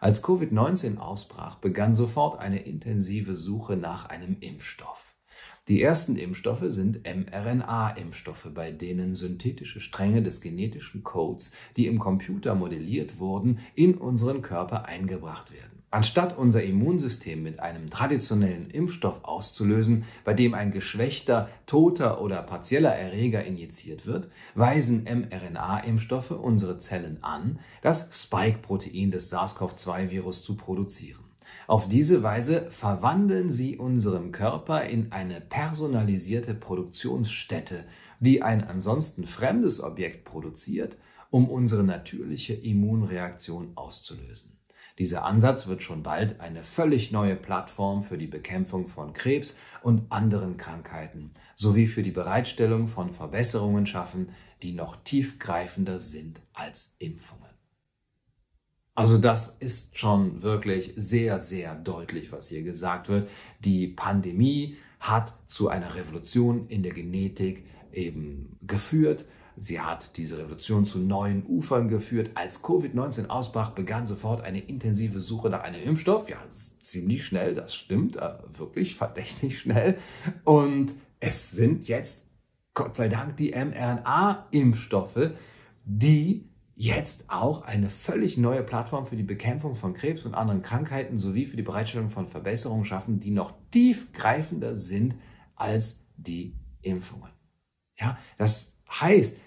Als 0.00 0.22
Covid-19 0.22 0.98
ausbrach, 0.98 1.56
begann 1.56 1.94
sofort 1.94 2.38
eine 2.38 2.62
intensive 2.62 3.34
Suche 3.34 3.76
nach 3.76 4.06
einem 4.06 4.36
Impfstoff. 4.40 5.16
Die 5.66 5.82
ersten 5.82 6.16
Impfstoffe 6.16 6.64
sind 6.68 7.02
mRNA-Impfstoffe, 7.04 8.48
bei 8.54 8.70
denen 8.70 9.14
synthetische 9.14 9.80
Stränge 9.80 10.22
des 10.22 10.40
genetischen 10.40 11.02
Codes, 11.02 11.52
die 11.76 11.86
im 11.86 11.98
Computer 11.98 12.54
modelliert 12.54 13.18
wurden, 13.18 13.58
in 13.74 13.94
unseren 13.98 14.40
Körper 14.40 14.86
eingebracht 14.86 15.52
werden. 15.52 15.77
Anstatt 15.90 16.36
unser 16.36 16.62
Immunsystem 16.62 17.42
mit 17.42 17.60
einem 17.60 17.88
traditionellen 17.88 18.68
Impfstoff 18.68 19.24
auszulösen, 19.24 20.04
bei 20.22 20.34
dem 20.34 20.52
ein 20.52 20.70
geschwächter, 20.70 21.48
toter 21.64 22.20
oder 22.20 22.42
partieller 22.42 22.94
Erreger 22.94 23.42
injiziert 23.42 24.04
wird, 24.04 24.28
weisen 24.54 25.04
mRNA-Impfstoffe 25.04 26.32
unsere 26.32 26.76
Zellen 26.76 27.24
an, 27.24 27.60
das 27.80 28.10
Spike-Protein 28.12 29.10
des 29.10 29.32
SARS-CoV-2-Virus 29.32 30.42
zu 30.42 30.56
produzieren. 30.56 31.24
Auf 31.66 31.88
diese 31.88 32.22
Weise 32.22 32.70
verwandeln 32.70 33.50
sie 33.50 33.78
unseren 33.78 34.30
Körper 34.30 34.84
in 34.84 35.12
eine 35.12 35.40
personalisierte 35.40 36.52
Produktionsstätte, 36.52 37.84
die 38.20 38.42
ein 38.42 38.62
ansonsten 38.62 39.26
fremdes 39.26 39.82
Objekt 39.82 40.26
produziert, 40.26 40.98
um 41.30 41.48
unsere 41.48 41.84
natürliche 41.84 42.52
Immunreaktion 42.52 43.72
auszulösen. 43.74 44.57
Dieser 44.98 45.24
Ansatz 45.24 45.68
wird 45.68 45.82
schon 45.82 46.02
bald 46.02 46.40
eine 46.40 46.64
völlig 46.64 47.12
neue 47.12 47.36
Plattform 47.36 48.02
für 48.02 48.18
die 48.18 48.26
Bekämpfung 48.26 48.88
von 48.88 49.12
Krebs 49.12 49.58
und 49.82 50.10
anderen 50.10 50.56
Krankheiten 50.56 51.30
sowie 51.56 51.86
für 51.86 52.02
die 52.02 52.10
Bereitstellung 52.10 52.88
von 52.88 53.12
Verbesserungen 53.12 53.86
schaffen, 53.86 54.30
die 54.62 54.72
noch 54.72 54.96
tiefgreifender 55.04 56.00
sind 56.00 56.40
als 56.52 56.96
Impfungen. 56.98 57.48
Also 58.96 59.18
das 59.18 59.56
ist 59.58 59.96
schon 59.96 60.42
wirklich 60.42 60.92
sehr, 60.96 61.38
sehr 61.38 61.76
deutlich, 61.76 62.32
was 62.32 62.48
hier 62.48 62.64
gesagt 62.64 63.08
wird. 63.08 63.30
Die 63.60 63.86
Pandemie 63.86 64.76
hat 64.98 65.38
zu 65.46 65.68
einer 65.68 65.94
Revolution 65.94 66.66
in 66.66 66.82
der 66.82 66.92
Genetik 66.92 67.64
eben 67.92 68.58
geführt. 68.66 69.24
Sie 69.60 69.80
hat 69.80 70.16
diese 70.16 70.38
Revolution 70.38 70.86
zu 70.86 70.98
neuen 70.98 71.44
Ufern 71.44 71.88
geführt. 71.88 72.30
Als 72.34 72.62
Covid-19 72.62 73.26
ausbrach, 73.26 73.70
begann 73.70 74.06
sofort 74.06 74.42
eine 74.42 74.60
intensive 74.60 75.18
Suche 75.18 75.50
nach 75.50 75.62
einem 75.62 75.82
Impfstoff. 75.82 76.28
Ja, 76.28 76.38
ziemlich 76.80 77.26
schnell, 77.26 77.54
das 77.54 77.74
stimmt, 77.74 78.16
äh, 78.16 78.34
wirklich 78.52 78.94
verdächtig 78.94 79.58
schnell. 79.58 79.98
Und 80.44 80.94
es 81.18 81.50
sind 81.50 81.88
jetzt, 81.88 82.28
Gott 82.74 82.94
sei 82.94 83.08
Dank, 83.08 83.36
die 83.36 83.50
mRNA-Impfstoffe, 83.50 85.32
die 85.84 86.48
jetzt 86.76 87.28
auch 87.28 87.62
eine 87.62 87.90
völlig 87.90 88.38
neue 88.38 88.62
Plattform 88.62 89.06
für 89.06 89.16
die 89.16 89.24
Bekämpfung 89.24 89.74
von 89.74 89.94
Krebs 89.94 90.24
und 90.24 90.34
anderen 90.34 90.62
Krankheiten 90.62 91.18
sowie 91.18 91.46
für 91.46 91.56
die 91.56 91.64
Bereitstellung 91.64 92.10
von 92.10 92.28
Verbesserungen 92.28 92.84
schaffen, 92.84 93.18
die 93.18 93.32
noch 93.32 93.54
tiefgreifender 93.72 94.76
sind 94.76 95.16
als 95.56 96.06
die 96.16 96.54
Impfungen. 96.82 97.30
Ja, 97.98 98.16
das 98.36 98.78
heißt, 98.88 99.40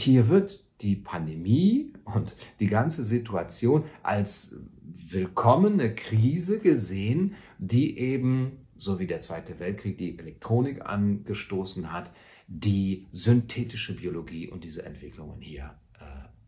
hier 0.00 0.28
wird 0.28 0.64
die 0.80 0.96
Pandemie 0.96 1.92
und 2.04 2.36
die 2.58 2.66
ganze 2.66 3.04
Situation 3.04 3.84
als 4.02 4.56
willkommene 4.82 5.94
Krise 5.94 6.58
gesehen, 6.58 7.34
die 7.58 7.98
eben, 7.98 8.66
so 8.76 8.98
wie 8.98 9.06
der 9.06 9.20
Zweite 9.20 9.58
Weltkrieg 9.58 9.98
die 9.98 10.18
Elektronik 10.18 10.86
angestoßen 10.86 11.92
hat, 11.92 12.10
die 12.48 13.06
synthetische 13.12 13.94
Biologie 13.94 14.48
und 14.48 14.64
diese 14.64 14.84
Entwicklungen 14.84 15.40
hier 15.40 15.78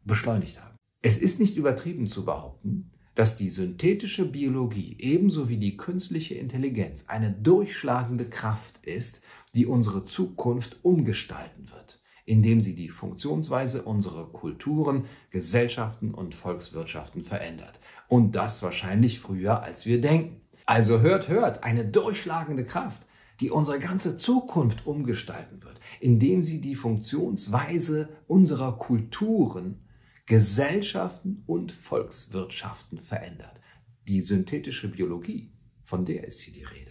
beschleunigt 0.05 0.61
haben. 0.61 0.77
Es 1.03 1.19
ist 1.19 1.39
nicht 1.39 1.57
übertrieben 1.57 2.07
zu 2.07 2.25
behaupten, 2.25 2.91
dass 3.15 3.37
die 3.37 3.51
synthetische 3.51 4.25
Biologie 4.25 4.97
ebenso 4.99 5.49
wie 5.49 5.59
die 5.59 5.77
künstliche 5.77 6.35
Intelligenz 6.35 7.09
eine 7.09 7.31
durchschlagende 7.31 8.29
Kraft 8.29 8.85
ist, 8.87 9.23
die 9.55 9.67
unsere 9.67 10.05
Zukunft 10.05 10.79
umgestalten 10.83 11.71
wird, 11.71 12.02
indem 12.25 12.61
sie 12.61 12.75
die 12.75 12.89
Funktionsweise 12.89 13.83
unserer 13.83 14.27
Kulturen, 14.33 15.07
Gesellschaften 15.31 16.15
und 16.15 16.35
Volkswirtschaften 16.35 17.25
verändert. 17.25 17.81
Und 18.09 18.37
das 18.37 18.63
wahrscheinlich 18.63 19.21
früher, 19.21 19.63
als 19.63 19.87
wir 19.87 20.01
denken. 20.01 20.41
Also 20.67 21.01
hört, 21.01 21.29
hört, 21.29 21.65
eine 21.65 21.85
durchschlagende 21.85 22.65
Kraft, 22.65 23.03
die 23.41 23.51
unsere 23.51 23.81
ganze 23.81 24.17
Zukunft 24.17 24.87
umgestalten 24.87 25.63
wird, 25.63 25.81
indem 26.01 26.43
sie 26.43 26.61
die 26.61 26.77
Funktionsweise 26.77 28.09
unserer 28.29 28.79
Kulturen 28.79 29.81
Gesellschaften 30.27 31.43
und 31.47 31.73
Volkswirtschaften 31.73 32.99
verändert. 32.99 33.61
die 34.09 34.21
synthetische 34.21 34.91
Biologie, 34.91 35.53
von 35.83 36.05
der 36.05 36.25
ist 36.25 36.41
hier 36.41 36.55
die 36.55 36.65
Rede. 36.65 36.91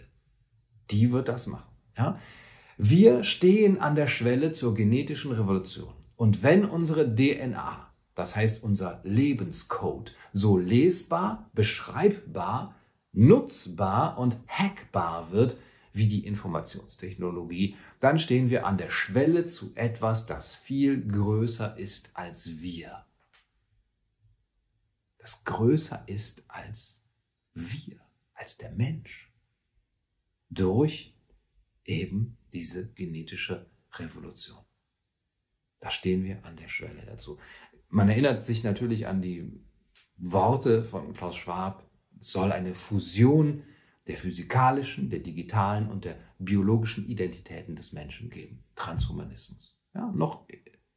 Die 0.90 1.12
wird 1.12 1.28
das 1.28 1.46
machen. 1.46 1.70
Ja? 1.96 2.18
Wir 2.78 3.22
stehen 3.22 3.80
an 3.80 3.94
der 3.94 4.08
Schwelle 4.08 4.52
zur 4.52 4.74
genetischen 4.74 5.32
Revolution. 5.32 5.92
Und 6.16 6.42
wenn 6.42 6.64
unsere 6.64 7.14
DNA, 7.14 7.92
das 8.14 8.36
heißt 8.36 8.62
unser 8.62 9.00
Lebenscode, 9.04 10.14
so 10.32 10.56
lesbar, 10.56 11.50
beschreibbar, 11.52 12.74
nutzbar 13.12 14.18
und 14.18 14.36
hackbar 14.48 15.30
wird 15.30 15.58
wie 15.92 16.06
die 16.06 16.26
Informationstechnologie, 16.26 17.76
dann 18.00 18.18
stehen 18.18 18.48
wir 18.48 18.66
an 18.66 18.78
der 18.78 18.90
Schwelle 18.90 19.46
zu 19.46 19.72
etwas, 19.74 20.26
das 20.26 20.54
viel 20.54 21.06
größer 21.06 21.76
ist 21.76 22.10
als 22.14 22.60
wir. 22.60 23.04
Das 25.18 25.44
größer 25.44 26.04
ist 26.06 26.44
als 26.48 27.04
wir, 27.54 28.00
als 28.34 28.56
der 28.56 28.70
Mensch. 28.70 29.32
Durch 30.48 31.11
eben 31.84 32.36
diese 32.52 32.92
genetische 32.92 33.70
Revolution. 33.94 34.58
Da 35.80 35.90
stehen 35.90 36.24
wir 36.24 36.44
an 36.44 36.56
der 36.56 36.68
Schwelle 36.68 37.04
dazu. 37.04 37.38
Man 37.88 38.08
erinnert 38.08 38.44
sich 38.44 38.64
natürlich 38.64 39.06
an 39.06 39.20
die 39.20 39.50
Worte 40.16 40.84
von 40.84 41.12
Klaus 41.14 41.36
Schwab. 41.36 41.90
Es 42.20 42.30
soll 42.30 42.52
eine 42.52 42.74
Fusion 42.74 43.64
der 44.06 44.16
physikalischen, 44.16 45.10
der 45.10 45.20
digitalen 45.20 45.88
und 45.88 46.04
der 46.04 46.16
biologischen 46.38 47.06
Identitäten 47.06 47.76
des 47.76 47.92
Menschen 47.92 48.30
geben. 48.30 48.64
Transhumanismus. 48.74 49.76
Ja, 49.94 50.10
noch 50.12 50.46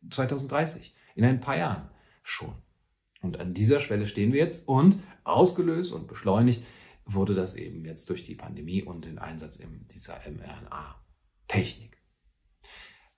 2030, 0.09 0.95
in 1.15 1.25
ein 1.25 1.41
paar 1.41 1.57
Jahren 1.57 1.89
schon. 2.23 2.53
Und 3.21 3.39
an 3.39 3.53
dieser 3.53 3.79
Schwelle 3.79 4.07
stehen 4.07 4.33
wir 4.33 4.39
jetzt 4.43 4.67
und 4.67 5.01
ausgelöst 5.23 5.91
und 5.91 6.07
beschleunigt 6.07 6.63
wurde 7.05 7.35
das 7.35 7.55
eben 7.55 7.85
jetzt 7.85 8.09
durch 8.09 8.23
die 8.23 8.35
Pandemie 8.35 8.83
und 8.83 9.05
den 9.05 9.19
Einsatz 9.19 9.61
dieser 9.93 10.19
mRNA-Technik. 10.27 11.97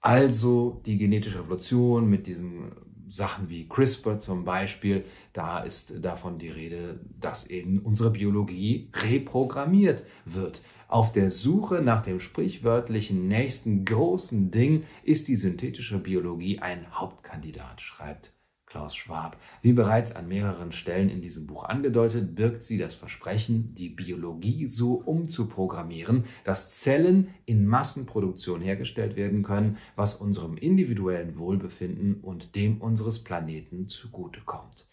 Also 0.01 0.82
die 0.86 0.98
genetische 0.98 1.39
Revolution 1.39 2.10
mit 2.10 2.27
diesen 2.27 2.72
Sachen 3.10 3.50
wie 3.50 3.67
CRISPR 3.67 4.20
zum 4.20 4.44
Beispiel, 4.44 5.06
da 5.34 5.60
ist 5.60 6.03
davon 6.03 6.39
die 6.39 6.50
Rede, 6.50 7.00
dass 7.20 7.50
eben 7.50 7.79
unsere 7.79 8.12
Biologie 8.12 8.91
reprogrammiert 8.94 10.06
wird. 10.25 10.62
Auf 10.89 11.12
der 11.12 11.32
Suche 11.32 11.82
nach 11.82 12.01
dem 12.01 12.20
sprichwörtlichen 12.20 13.27
nächsten 13.27 13.84
großen 13.86 14.51
Ding 14.51 14.84
ist 15.03 15.27
die 15.27 15.36
synthetische 15.36 16.00
Biologie 16.00 16.60
ein 16.60 16.86
Hauptkandidat, 16.91 17.82
schreibt 17.82 18.37
Klaus 18.67 18.95
Schwab. 18.95 19.38
Wie 19.62 19.71
bereits 19.71 20.15
an 20.15 20.27
mehreren 20.27 20.74
Stellen 20.74 21.09
in 21.09 21.21
diesem 21.21 21.47
Buch 21.47 21.63
angedeutet, 21.63 22.36
birgt 22.36 22.63
sie 22.63 22.77
das 22.77 22.95
Versprechen, 22.95 23.74
die 23.75 23.89
Biologie 23.89 24.67
so 24.67 24.95
umzuprogrammieren, 24.95 26.25
dass 26.43 26.79
Zellen 26.79 27.29
in 27.45 27.65
Massenproduktion 27.65 28.62
hergestellt 28.62 29.15
werden 29.15 29.41
können, 29.41 29.77
was 29.95 30.15
unserem 30.15 30.57
individuellen 30.57 31.38
Wohlbefinden 31.38 32.15
und 32.21 32.55
dem 32.55 32.81
unseres 32.81 33.24
Planeten 33.24 33.88
zugutekommt. 33.88 34.89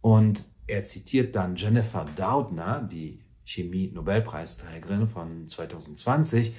Und 0.00 0.46
er 0.66 0.84
zitiert 0.84 1.36
dann 1.36 1.56
Jennifer 1.56 2.06
Doudna, 2.16 2.80
die 2.80 3.20
Chemie-Nobelpreisträgerin 3.44 5.08
von 5.08 5.46
2020, 5.46 6.54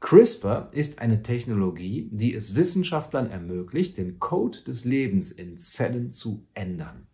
CRISPR 0.00 0.70
ist 0.72 0.98
eine 0.98 1.22
Technologie, 1.22 2.08
die 2.10 2.34
es 2.34 2.54
Wissenschaftlern 2.54 3.30
ermöglicht, 3.30 3.98
den 3.98 4.18
Code 4.18 4.62
des 4.66 4.84
Lebens 4.86 5.30
in 5.30 5.58
Zellen 5.58 6.12
zu 6.12 6.48
ändern. 6.54 7.06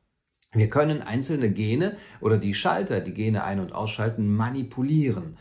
Wir 0.52 0.70
können 0.70 1.02
einzelne 1.02 1.52
Gene 1.52 1.98
oder 2.20 2.38
die 2.38 2.54
Schalter, 2.54 3.00
die 3.00 3.12
Gene 3.12 3.42
ein- 3.42 3.60
und 3.60 3.72
ausschalten, 3.72 4.34
manipulieren. 4.34 5.36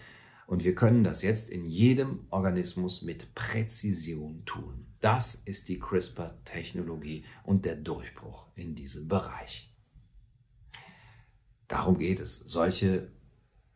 Und 0.47 0.63
wir 0.63 0.75
können 0.75 1.03
das 1.03 1.21
jetzt 1.21 1.49
in 1.49 1.65
jedem 1.65 2.25
Organismus 2.31 3.03
mit 3.03 3.33
Präzision 3.35 4.43
tun. 4.45 4.87
Das 4.99 5.35
ist 5.35 5.69
die 5.69 5.79
CRISPR-Technologie 5.79 7.25
und 7.43 7.65
der 7.65 7.75
Durchbruch 7.75 8.47
in 8.55 8.75
diesem 8.75 9.07
Bereich. 9.07 9.71
Darum 11.67 11.97
geht 11.97 12.19
es, 12.19 12.39
solche 12.39 13.11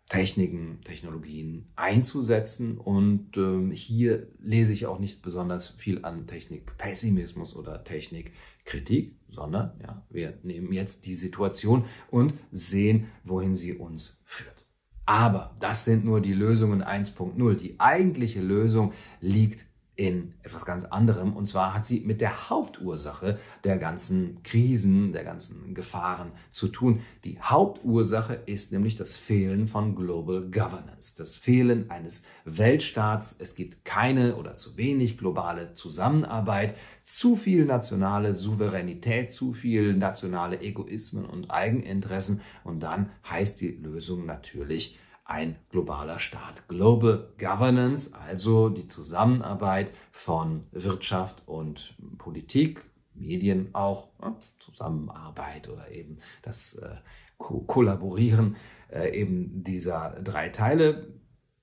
Techniken, 0.10 0.82
Technologien 0.84 1.70
einzusetzen. 1.76 2.78
Und 2.78 3.38
ähm, 3.38 3.72
hier 3.72 4.28
lese 4.40 4.74
ich 4.74 4.88
auch 4.88 5.00
nicht 5.00 5.22
besonders 5.22 5.70
viel 5.70 6.04
an 6.04 6.28
Technikpessimismus 6.28 7.56
oder 7.56 7.84
Technikkritik, 7.84 9.16
sondern 9.30 9.80
ja, 9.82 10.04
wir 10.10 10.38
nehmen 10.44 10.74
jetzt 10.74 11.06
die 11.06 11.16
Situation 11.16 11.86
und 12.10 12.34
sehen, 12.52 13.08
wohin 13.24 13.56
sie 13.56 13.76
uns 13.76 14.22
führt. 14.26 14.66
Aber 15.06 15.56
das 15.60 15.86
sind 15.86 16.06
nur 16.06 16.22
die 16.22 16.34
Lösungen 16.34 16.84
1.0. 16.84 17.56
Die 17.56 17.80
eigentliche 17.80 18.42
Lösung 18.42 18.94
liegt 19.22 19.66
in 20.00 20.34
etwas 20.44 20.64
ganz 20.64 20.86
anderem. 20.86 21.36
Und 21.36 21.48
zwar 21.48 21.74
hat 21.74 21.86
sie 21.86 22.00
mit 22.00 22.22
der 22.22 22.50
Hauptursache 22.50 23.38
der 23.66 23.78
ganzen 23.78 24.42
Krisen, 24.44 25.12
der 25.12 25.26
ganzen 25.26 25.76
Gefahren 25.76 26.32
zu 26.52 26.70
tun. 26.70 27.02
Die 27.26 27.42
Hauptursache 27.42 28.36
ist 28.46 28.72
nämlich 28.72 28.96
das 28.96 29.18
Fehlen 29.18 29.68
von 29.68 29.96
Global 29.96 30.44
Governance, 30.44 31.18
das 31.18 31.36
Fehlen 31.36 31.92
eines 31.92 32.28
Weltstaats. 32.46 33.42
Es 33.42 33.56
gibt 33.56 33.84
keine 33.84 34.38
oder 34.38 34.56
zu 34.56 34.78
wenig 34.78 35.18
globale 35.18 35.74
Zusammenarbeit, 35.74 36.78
zu 37.04 37.36
viel 37.36 37.66
nationale 37.66 38.36
Souveränität, 38.36 39.34
zu 39.34 39.52
viel 39.52 39.94
nationale 39.98 40.62
Egoismen 40.62 41.26
und 41.26 41.52
Eigeninteressen. 41.52 42.40
Und 42.64 42.80
dann 42.80 43.10
heißt 43.30 43.60
die 43.60 43.72
Lösung 43.72 44.26
natürlich, 44.26 44.98
ein 45.30 45.58
globaler 45.70 46.20
Staat. 46.20 46.68
Global 46.68 47.30
Governance, 47.38 48.16
also 48.16 48.70
die 48.70 48.88
Zusammenarbeit 48.88 49.92
von 50.12 50.62
Wirtschaft 50.72 51.48
und 51.48 51.96
Politik, 52.18 52.84
Medien 53.14 53.70
auch, 53.74 54.10
ja, 54.22 54.36
Zusammenarbeit 54.60 55.70
oder 55.70 55.92
eben 55.92 56.18
das 56.42 56.76
äh, 56.76 56.96
Ko 57.38 57.62
Kollaborieren 57.62 58.56
äh, 58.92 59.20
eben 59.20 59.64
dieser 59.64 60.20
drei 60.24 60.50
Teile. 60.50 61.14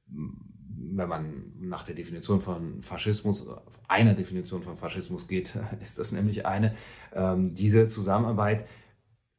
Wenn 0.08 1.08
man 1.08 1.52
nach 1.58 1.82
der 1.82 1.96
Definition 1.96 2.40
von 2.40 2.82
Faschismus, 2.82 3.46
einer 3.88 4.14
Definition 4.14 4.62
von 4.62 4.76
Faschismus 4.76 5.26
geht, 5.26 5.58
ist 5.82 5.98
das 5.98 6.12
nämlich 6.12 6.46
eine, 6.46 6.74
ähm, 7.12 7.52
diese 7.52 7.88
Zusammenarbeit 7.88 8.66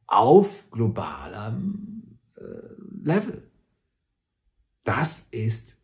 auf 0.06 0.70
globalem 0.70 2.18
äh, 2.36 2.42
Level. 3.02 3.47
Das 4.88 5.28
ist 5.32 5.76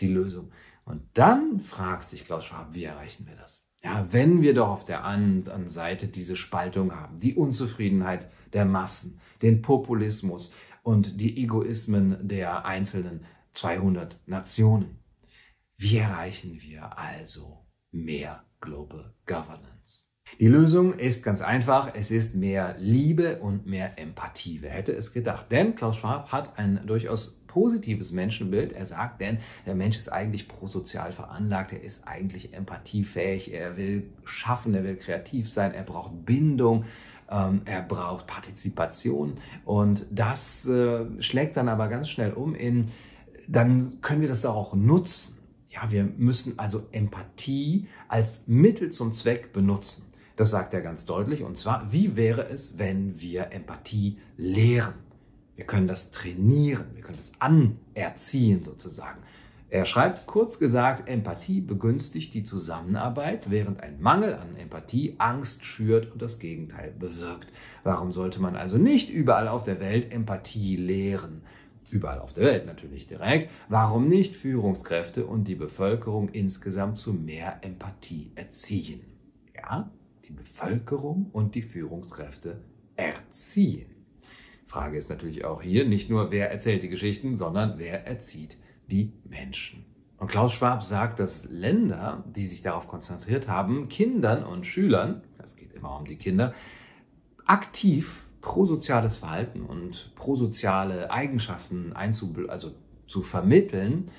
die 0.00 0.06
Lösung. 0.06 0.52
Und 0.84 1.02
dann 1.14 1.58
fragt 1.58 2.06
sich 2.06 2.24
Klaus 2.24 2.44
Schwab, 2.44 2.68
wie 2.70 2.84
erreichen 2.84 3.26
wir 3.26 3.34
das? 3.34 3.68
Ja, 3.82 4.12
wenn 4.12 4.42
wir 4.42 4.54
doch 4.54 4.68
auf 4.68 4.84
der 4.84 5.02
anderen 5.02 5.70
Seite 5.70 6.06
diese 6.06 6.36
Spaltung 6.36 6.94
haben, 6.94 7.18
die 7.18 7.34
Unzufriedenheit 7.34 8.30
der 8.52 8.64
Massen, 8.64 9.20
den 9.42 9.60
Populismus 9.60 10.54
und 10.84 11.20
die 11.20 11.42
Egoismen 11.42 12.28
der 12.28 12.64
einzelnen 12.64 13.26
200 13.54 14.20
Nationen. 14.26 15.00
Wie 15.76 15.96
erreichen 15.96 16.62
wir 16.62 16.96
also 16.96 17.66
mehr 17.90 18.44
Global 18.60 19.14
Governance? 19.26 20.12
Die 20.38 20.46
Lösung 20.46 20.94
ist 20.94 21.24
ganz 21.24 21.42
einfach. 21.42 21.92
Es 21.94 22.12
ist 22.12 22.36
mehr 22.36 22.76
Liebe 22.78 23.40
und 23.40 23.66
mehr 23.66 23.98
Empathie. 23.98 24.62
Wer 24.62 24.70
hätte 24.70 24.92
es 24.92 25.12
gedacht? 25.12 25.46
Denn 25.50 25.74
Klaus 25.74 25.96
Schwab 25.96 26.30
hat 26.30 26.56
ein 26.56 26.86
durchaus 26.86 27.43
positives 27.54 28.10
Menschenbild. 28.10 28.72
Er 28.72 28.84
sagt 28.84 29.20
denn, 29.20 29.38
der 29.64 29.76
Mensch 29.76 29.96
ist 29.96 30.08
eigentlich 30.08 30.48
prosozial 30.48 31.12
veranlagt, 31.12 31.72
er 31.72 31.82
ist 31.82 32.08
eigentlich 32.08 32.52
empathiefähig, 32.52 33.54
er 33.54 33.76
will 33.76 34.10
schaffen, 34.24 34.74
er 34.74 34.82
will 34.82 34.96
kreativ 34.96 35.52
sein, 35.52 35.72
er 35.72 35.84
braucht 35.84 36.26
Bindung, 36.26 36.84
ähm, 37.30 37.62
er 37.64 37.82
braucht 37.82 38.26
Partizipation 38.26 39.34
und 39.64 40.06
das 40.10 40.66
äh, 40.66 41.06
schlägt 41.22 41.56
dann 41.56 41.68
aber 41.68 41.86
ganz 41.86 42.08
schnell 42.10 42.32
um 42.32 42.56
in, 42.56 42.88
dann 43.46 43.98
können 44.02 44.20
wir 44.20 44.28
das 44.28 44.44
auch 44.44 44.74
nutzen. 44.74 45.38
Ja, 45.70 45.90
wir 45.92 46.04
müssen 46.04 46.58
also 46.58 46.82
Empathie 46.90 47.86
als 48.08 48.48
Mittel 48.48 48.90
zum 48.90 49.12
Zweck 49.12 49.52
benutzen. 49.52 50.06
Das 50.36 50.50
sagt 50.50 50.74
er 50.74 50.80
ganz 50.80 51.06
deutlich. 51.06 51.42
Und 51.42 51.58
zwar, 51.58 51.92
wie 51.92 52.16
wäre 52.16 52.48
es, 52.48 52.78
wenn 52.78 53.20
wir 53.20 53.52
Empathie 53.52 54.18
lehren? 54.36 55.03
Wir 55.56 55.66
können 55.66 55.86
das 55.86 56.10
trainieren, 56.10 56.86
wir 56.94 57.02
können 57.02 57.18
das 57.18 57.40
anerziehen 57.40 58.64
sozusagen. 58.64 59.20
Er 59.70 59.86
schreibt 59.86 60.26
kurz 60.26 60.60
gesagt, 60.60 61.08
Empathie 61.08 61.60
begünstigt 61.60 62.32
die 62.34 62.44
Zusammenarbeit, 62.44 63.50
während 63.50 63.80
ein 63.80 64.00
Mangel 64.00 64.34
an 64.34 64.54
Empathie 64.56 65.16
Angst 65.18 65.64
schürt 65.64 66.12
und 66.12 66.22
das 66.22 66.38
Gegenteil 66.38 66.92
bewirkt. 66.92 67.52
Warum 67.82 68.12
sollte 68.12 68.40
man 68.40 68.54
also 68.54 68.78
nicht 68.78 69.10
überall 69.10 69.48
auf 69.48 69.64
der 69.64 69.80
Welt 69.80 70.12
Empathie 70.12 70.76
lehren? 70.76 71.42
Überall 71.90 72.20
auf 72.20 72.34
der 72.34 72.44
Welt 72.44 72.66
natürlich 72.66 73.08
direkt. 73.08 73.50
Warum 73.68 74.08
nicht 74.08 74.36
Führungskräfte 74.36 75.26
und 75.26 75.48
die 75.48 75.54
Bevölkerung 75.54 76.28
insgesamt 76.28 76.98
zu 76.98 77.12
mehr 77.12 77.58
Empathie 77.62 78.30
erziehen? 78.36 79.00
Ja, 79.56 79.90
die 80.28 80.32
Bevölkerung 80.32 81.30
und 81.32 81.54
die 81.54 81.62
Führungskräfte 81.62 82.60
erziehen. 82.96 83.93
Frage 84.74 84.98
ist 84.98 85.08
natürlich 85.08 85.44
auch 85.44 85.62
hier 85.62 85.86
nicht 85.86 86.10
nur, 86.10 86.32
wer 86.32 86.50
erzählt 86.50 86.82
die 86.82 86.88
Geschichten, 86.88 87.36
sondern 87.36 87.74
wer 87.78 88.08
erzieht 88.08 88.56
die 88.90 89.12
Menschen. 89.22 89.84
Und 90.18 90.26
Klaus 90.26 90.52
Schwab 90.52 90.82
sagt, 90.82 91.20
dass 91.20 91.48
Länder, 91.48 92.24
die 92.34 92.48
sich 92.48 92.62
darauf 92.62 92.88
konzentriert 92.88 93.46
haben, 93.46 93.88
Kindern 93.88 94.42
und 94.42 94.66
Schülern, 94.66 95.22
es 95.40 95.54
geht 95.54 95.72
immer 95.74 95.96
um 95.96 96.06
die 96.06 96.16
Kinder, 96.16 96.54
aktiv 97.46 98.26
prosoziales 98.40 99.18
Verhalten 99.18 99.62
und 99.62 100.12
prosoziale 100.16 101.12
Eigenschaften 101.12 101.92
einzu, 101.92 102.34
also 102.48 102.72
zu 103.06 103.22
vermitteln, 103.22 104.10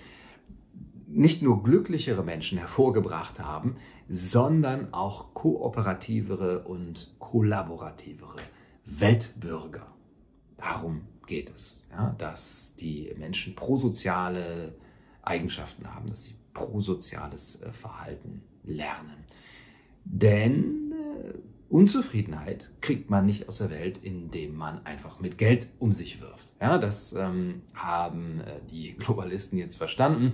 nicht 1.06 1.42
nur 1.42 1.64
glücklichere 1.64 2.24
Menschen 2.24 2.58
hervorgebracht 2.58 3.42
haben, 3.42 3.76
sondern 4.08 4.94
auch 4.94 5.34
kooperativere 5.34 6.64
und 6.64 7.14
kollaborativere 7.20 8.38
Weltbürger. 8.86 9.95
Darum 10.58 11.02
geht 11.28 11.52
es, 11.56 11.88
ja, 11.92 12.16
dass 12.18 12.76
die 12.76 13.14
Menschen 13.18 13.56
prosoziale 13.56 14.76
Eigenschaften 15.22 15.94
haben, 15.94 16.10
dass 16.10 16.26
sie 16.26 16.36
prosoziales 16.54 17.62
äh, 17.62 17.72
Verhalten 17.72 18.44
lernen. 18.64 19.26
Denn 20.06 20.94
äh, 20.94 21.38
Unzufriedenheit 21.70 22.72
kriegt 22.82 23.10
man 23.10 23.26
nicht 23.26 23.50
aus 23.50 23.58
der 23.58 23.72
Welt, 23.72 24.00
indem 24.04 24.56
man 24.56 24.86
einfach 24.86 25.20
mit 25.20 25.38
Geld 25.38 25.68
um 25.80 25.94
sich 25.94 26.22
wirft. 26.22 26.50
Ja, 26.62 26.78
das 26.78 27.14
ähm, 27.14 27.64
haben 27.74 28.40
äh, 28.42 28.60
die 28.72 28.94
Globalisten 28.94 29.58
jetzt 29.58 29.76
verstanden. 29.76 30.34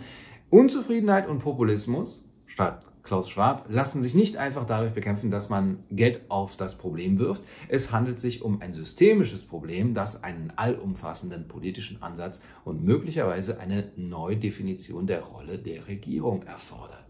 Unzufriedenheit 0.50 1.30
und 1.30 1.40
Populismus 1.40 2.30
statt 2.46 2.86
Klaus 3.04 3.30
Schwab, 3.30 3.66
lassen 3.70 4.02
sich 4.02 4.14
nicht 4.14 4.38
einfach 4.38 4.66
dadurch 4.66 4.94
bekämpfen, 4.94 5.32
dass 5.32 5.50
man 5.50 5.84
Geld 5.92 6.22
auf 6.30 6.56
das 6.56 6.78
Problem 6.78 7.20
wirft. 7.20 7.44
Es 7.68 7.92
handelt 7.92 8.22
sich 8.22 8.42
um 8.42 8.62
ein 8.62 8.74
systemisches 8.74 9.44
Problem, 9.44 9.94
das 9.94 10.24
einen 10.24 10.54
allumfassenden 10.56 11.48
politischen 11.48 12.02
Ansatz 12.02 12.44
und 12.64 12.84
möglicherweise 12.84 13.60
eine 13.60 13.92
Neudefinition 13.96 15.08
der 15.08 15.22
Rolle 15.22 15.58
der 15.58 15.88
Regierung 15.88 16.44
erfordert. 16.44 17.01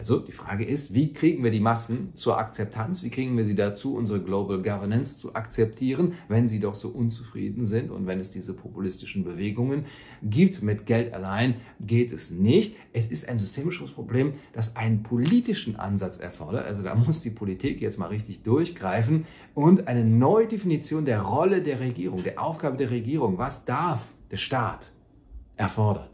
Also 0.00 0.18
die 0.18 0.32
Frage 0.32 0.64
ist, 0.64 0.94
wie 0.94 1.12
kriegen 1.12 1.44
wir 1.44 1.50
die 1.50 1.60
Massen 1.60 2.14
zur 2.14 2.38
Akzeptanz? 2.38 3.02
Wie 3.02 3.10
kriegen 3.10 3.36
wir 3.36 3.44
sie 3.44 3.54
dazu, 3.54 3.94
unsere 3.94 4.18
Global 4.18 4.62
Governance 4.62 5.18
zu 5.18 5.34
akzeptieren, 5.34 6.14
wenn 6.26 6.48
sie 6.48 6.58
doch 6.58 6.74
so 6.74 6.88
unzufrieden 6.88 7.66
sind 7.66 7.90
und 7.90 8.06
wenn 8.06 8.18
es 8.18 8.30
diese 8.30 8.54
populistischen 8.54 9.24
Bewegungen 9.24 9.84
gibt? 10.22 10.62
Mit 10.62 10.86
Geld 10.86 11.12
allein 11.12 11.56
geht 11.80 12.14
es 12.14 12.30
nicht. 12.30 12.76
Es 12.94 13.08
ist 13.08 13.28
ein 13.28 13.38
systemisches 13.38 13.90
Problem, 13.90 14.32
das 14.54 14.74
einen 14.74 15.02
politischen 15.02 15.76
Ansatz 15.76 16.18
erfordert. 16.18 16.64
Also 16.64 16.82
da 16.82 16.94
muss 16.94 17.20
die 17.20 17.28
Politik 17.28 17.82
jetzt 17.82 17.98
mal 17.98 18.06
richtig 18.06 18.42
durchgreifen 18.42 19.26
und 19.54 19.86
eine 19.86 20.02
Neudefinition 20.02 21.04
der 21.04 21.20
Rolle 21.20 21.62
der 21.62 21.78
Regierung, 21.78 22.22
der 22.22 22.42
Aufgabe 22.42 22.78
der 22.78 22.90
Regierung. 22.90 23.36
Was 23.36 23.66
darf 23.66 24.14
der 24.30 24.38
Staat 24.38 24.92
erfordert? 25.56 26.08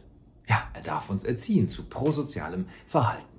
Ja, 0.48 0.64
er 0.74 0.82
darf 0.82 1.08
uns 1.08 1.24
erziehen 1.24 1.68
zu 1.68 1.84
prosozialem 1.84 2.66
Verhalten 2.88 3.35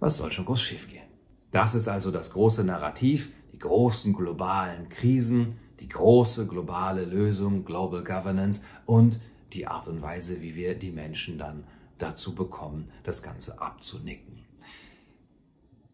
was 0.00 0.18
soll 0.18 0.32
schon 0.32 0.44
groß 0.44 0.60
schief 0.60 0.88
gehen? 0.88 1.06
Das 1.50 1.74
ist 1.74 1.88
also 1.88 2.10
das 2.10 2.32
große 2.32 2.64
Narrativ, 2.64 3.32
die 3.52 3.58
großen 3.58 4.12
globalen 4.12 4.88
Krisen, 4.88 5.58
die 5.80 5.88
große 5.88 6.46
globale 6.46 7.04
Lösung, 7.04 7.64
Global 7.64 8.04
Governance 8.04 8.64
und 8.86 9.20
die 9.52 9.66
Art 9.66 9.88
und 9.88 10.02
Weise, 10.02 10.40
wie 10.42 10.54
wir 10.54 10.74
die 10.74 10.90
Menschen 10.90 11.38
dann 11.38 11.64
dazu 11.98 12.34
bekommen, 12.34 12.90
das 13.04 13.22
Ganze 13.22 13.60
abzunicken. 13.60 14.44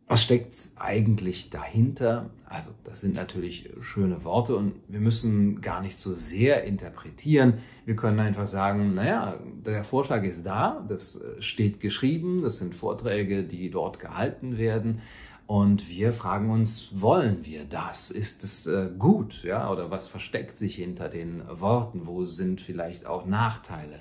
Was 0.07 0.23
steckt 0.23 0.55
eigentlich 0.77 1.49
dahinter? 1.49 2.31
Also, 2.45 2.73
das 2.85 3.01
sind 3.01 3.15
natürlich 3.15 3.71
schöne 3.81 4.23
Worte 4.23 4.55
und 4.55 4.75
wir 4.87 5.01
müssen 5.01 5.63
gar 5.63 5.81
nicht 5.81 5.99
so 5.99 6.13
sehr 6.13 6.65
interpretieren. 6.65 7.59
Wir 7.87 7.97
können 7.97 8.21
einfach 8.21 8.47
sagen, 8.47 8.95
naja, 8.95 9.41
der 9.65 9.83
Vorschlag 9.83 10.23
ist 10.25 10.45
da, 10.45 10.85
das 10.89 11.17
äh, 11.17 11.41
steht 11.41 11.81
geschrieben, 11.81 12.43
das 12.43 12.59
sind 12.59 12.75
Vorträge, 12.75 13.45
die 13.45 13.71
dort 13.71 13.99
gehalten 13.99 14.59
werden. 14.59 15.01
Und 15.47 15.89
wir 15.89 16.13
fragen 16.13 16.51
uns, 16.51 16.89
wollen 16.93 17.45
wir 17.45 17.65
das? 17.65 18.11
Ist 18.11 18.45
es 18.45 18.67
äh, 18.67 18.91
gut? 18.99 19.43
Ja? 19.43 19.71
Oder 19.71 19.91
was 19.91 20.09
versteckt 20.09 20.59
sich 20.59 20.77
hinter 20.77 21.09
den 21.09 21.43
Worten? 21.49 22.07
Wo 22.07 22.25
sind 22.27 22.61
vielleicht 22.61 23.07
auch 23.07 23.27
Nachteile? 23.27 24.01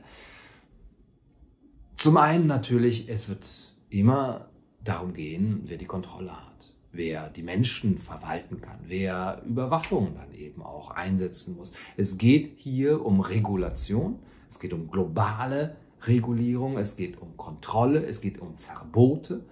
Zum 1.96 2.18
einen 2.18 2.48
natürlich, 2.48 3.10
es 3.10 3.30
wird 3.30 3.46
immer 3.90 4.48
darum 4.84 5.14
gehen, 5.14 5.62
wer 5.66 5.78
die 5.78 5.86
Kontrolle 5.86 6.32
hat, 6.32 6.74
wer 6.92 7.30
die 7.30 7.44
Menschen 7.44 7.98
verwalten 7.98 8.62
kann, 8.62 8.80
wer 8.86 9.42
Überwachung 9.46 10.16
dann 10.16 10.34
eben 10.34 10.62
auch 10.62 10.92
einsetzen 10.92 11.56
muss. 11.56 11.74
Es 11.98 12.18
geht 12.18 12.54
hier 12.58 13.06
um 13.06 13.22
Regulation, 13.22 14.20
es 14.50 14.60
geht 14.60 14.74
um 14.74 14.90
globale 14.90 15.76
Regulierung, 16.04 16.78
es 16.78 16.98
geht 16.98 17.22
um 17.22 17.38
Kontrolle, 17.38 18.06
es 18.06 18.22
geht 18.22 18.40
um 18.40 18.58
Verbote 18.58 19.44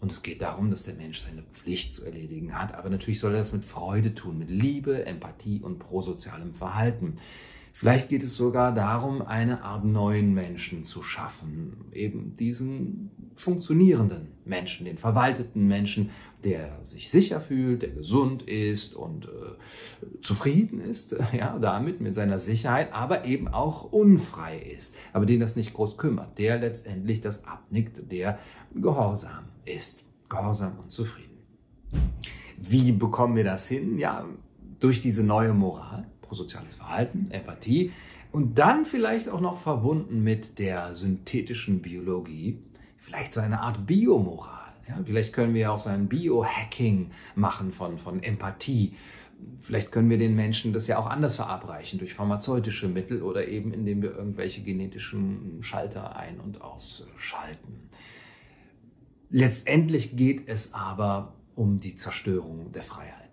und 0.00 0.12
es 0.12 0.22
geht 0.22 0.42
darum, 0.42 0.70
dass 0.70 0.84
der 0.84 0.94
Mensch 0.94 1.20
seine 1.20 1.42
Pflicht 1.52 1.94
zu 1.94 2.04
erledigen 2.04 2.56
hat. 2.56 2.74
Aber 2.74 2.90
natürlich 2.90 3.20
soll 3.20 3.32
er 3.32 3.40
das 3.40 3.52
mit 3.52 3.64
Freude 3.64 4.14
tun, 4.14 4.38
mit 4.38 4.50
Liebe, 4.50 5.04
Empathie 5.04 5.60
und 5.60 5.78
prosozialem 5.78 6.54
Verhalten. 6.54 7.18
Vielleicht 7.78 8.08
geht 8.08 8.22
es 8.22 8.34
sogar 8.34 8.72
darum, 8.72 9.20
eine 9.20 9.62
Art 9.62 9.84
neuen 9.84 10.32
Menschen 10.32 10.84
zu 10.84 11.02
schaffen, 11.02 11.84
eben 11.92 12.34
diesen 12.34 13.10
funktionierenden 13.34 14.28
Menschen, 14.46 14.86
den 14.86 14.96
verwalteten 14.96 15.68
Menschen, 15.68 16.08
der 16.42 16.82
sich 16.82 17.10
sicher 17.10 17.38
fühlt, 17.38 17.82
der 17.82 17.90
gesund 17.90 18.44
ist 18.44 18.94
und 18.94 19.26
äh, 19.26 20.22
zufrieden 20.22 20.80
ist, 20.80 21.16
ja, 21.34 21.58
damit 21.58 22.00
mit 22.00 22.14
seiner 22.14 22.38
Sicherheit, 22.38 22.94
aber 22.94 23.26
eben 23.26 23.46
auch 23.46 23.92
unfrei 23.92 24.58
ist, 24.58 24.96
aber 25.12 25.26
den 25.26 25.40
das 25.40 25.54
nicht 25.54 25.74
groß 25.74 25.98
kümmert, 25.98 26.38
der 26.38 26.58
letztendlich 26.58 27.20
das 27.20 27.44
abnickt, 27.44 28.10
der 28.10 28.38
gehorsam 28.74 29.50
ist, 29.66 30.02
gehorsam 30.30 30.78
und 30.78 30.92
zufrieden. 30.92 31.42
Wie 32.56 32.92
bekommen 32.92 33.36
wir 33.36 33.44
das 33.44 33.68
hin? 33.68 33.98
Ja, 33.98 34.24
durch 34.80 35.02
diese 35.02 35.22
neue 35.22 35.52
Moral 35.52 36.06
prosoziales 36.26 36.74
Verhalten, 36.74 37.28
Empathie 37.30 37.92
und 38.32 38.58
dann 38.58 38.84
vielleicht 38.84 39.28
auch 39.28 39.40
noch 39.40 39.56
verbunden 39.56 40.22
mit 40.22 40.58
der 40.58 40.94
synthetischen 40.94 41.80
Biologie, 41.80 42.58
vielleicht 42.98 43.32
so 43.32 43.40
eine 43.40 43.60
Art 43.60 43.86
Biomoral. 43.86 44.72
Ja, 44.88 45.00
vielleicht 45.04 45.32
können 45.32 45.54
wir 45.54 45.72
auch 45.72 45.78
so 45.78 45.90
ein 45.90 46.08
Biohacking 46.08 47.10
machen 47.34 47.72
von, 47.72 47.98
von 47.98 48.22
Empathie. 48.22 48.94
Vielleicht 49.60 49.90
können 49.90 50.08
wir 50.10 50.18
den 50.18 50.36
Menschen 50.36 50.72
das 50.72 50.86
ja 50.86 50.98
auch 50.98 51.06
anders 51.06 51.36
verabreichen, 51.36 51.98
durch 51.98 52.14
pharmazeutische 52.14 52.88
Mittel 52.88 53.22
oder 53.22 53.48
eben 53.48 53.72
indem 53.72 54.02
wir 54.02 54.14
irgendwelche 54.14 54.62
genetischen 54.62 55.58
Schalter 55.62 56.16
ein- 56.16 56.40
und 56.40 56.62
ausschalten. 56.62 57.90
Letztendlich 59.30 60.16
geht 60.16 60.48
es 60.48 60.72
aber 60.72 61.34
um 61.54 61.80
die 61.80 61.96
Zerstörung 61.96 62.70
der 62.72 62.82
Freiheit 62.82 63.25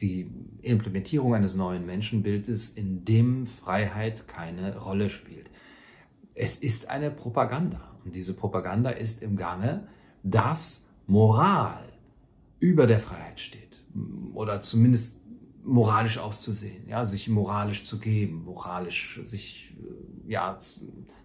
die 0.00 0.30
Implementierung 0.62 1.34
eines 1.34 1.54
neuen 1.54 1.86
Menschenbildes, 1.86 2.70
in 2.70 3.04
dem 3.04 3.46
Freiheit 3.46 4.28
keine 4.28 4.76
Rolle 4.78 5.10
spielt. 5.10 5.50
Es 6.34 6.56
ist 6.56 6.88
eine 6.88 7.10
Propaganda. 7.10 7.98
Und 8.04 8.14
diese 8.14 8.34
Propaganda 8.34 8.90
ist 8.90 9.22
im 9.22 9.36
Gange, 9.36 9.88
dass 10.22 10.90
Moral 11.06 11.92
über 12.60 12.86
der 12.86 13.00
Freiheit 13.00 13.40
steht. 13.40 13.82
Oder 14.34 14.60
zumindest 14.60 15.24
moralisch 15.64 16.18
auszusehen, 16.18 16.88
ja, 16.88 17.04
sich 17.04 17.28
moralisch 17.28 17.84
zu 17.84 17.98
geben, 17.98 18.44
moralisch 18.44 19.20
sich 19.26 19.74
ja 20.26 20.58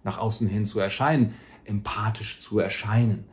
nach 0.02 0.18
außen 0.18 0.48
hin 0.48 0.66
zu 0.66 0.80
erscheinen, 0.80 1.34
empathisch 1.64 2.40
zu 2.40 2.58
erscheinen 2.58 3.24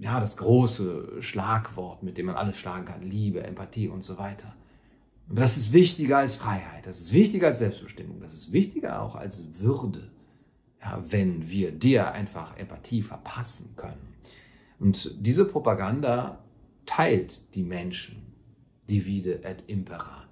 ja, 0.00 0.18
das 0.18 0.36
große 0.36 1.22
Schlagwort, 1.22 2.02
mit 2.02 2.16
dem 2.16 2.26
man 2.26 2.36
alles 2.36 2.58
schlagen 2.58 2.86
kann, 2.86 3.02
Liebe, 3.02 3.42
Empathie 3.42 3.88
und 3.88 4.02
so 4.02 4.18
weiter. 4.18 4.54
Aber 5.28 5.40
das 5.40 5.56
ist 5.56 5.72
wichtiger 5.72 6.18
als 6.18 6.34
Freiheit, 6.34 6.86
das 6.86 7.00
ist 7.00 7.12
wichtiger 7.12 7.48
als 7.48 7.60
Selbstbestimmung, 7.60 8.20
das 8.20 8.34
ist 8.34 8.52
wichtiger 8.52 9.02
auch 9.02 9.14
als 9.14 9.60
Würde, 9.60 10.10
ja, 10.80 11.02
wenn 11.06 11.50
wir 11.50 11.72
dir 11.72 12.12
einfach 12.12 12.56
Empathie 12.56 13.02
verpassen 13.02 13.76
können. 13.76 14.14
Und 14.78 15.14
diese 15.24 15.44
Propaganda 15.44 16.42
teilt 16.86 17.54
die 17.54 17.62
Menschen, 17.62 18.34
divide 18.88 19.44
et 19.44 19.62
impera, 19.68 20.24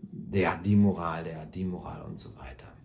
der 0.00 0.56
die 0.58 0.76
Moral, 0.76 1.24
der 1.24 1.46
die 1.46 1.64
Moral 1.64 2.02
und 2.02 2.20
so 2.20 2.36
weiter. 2.36 2.75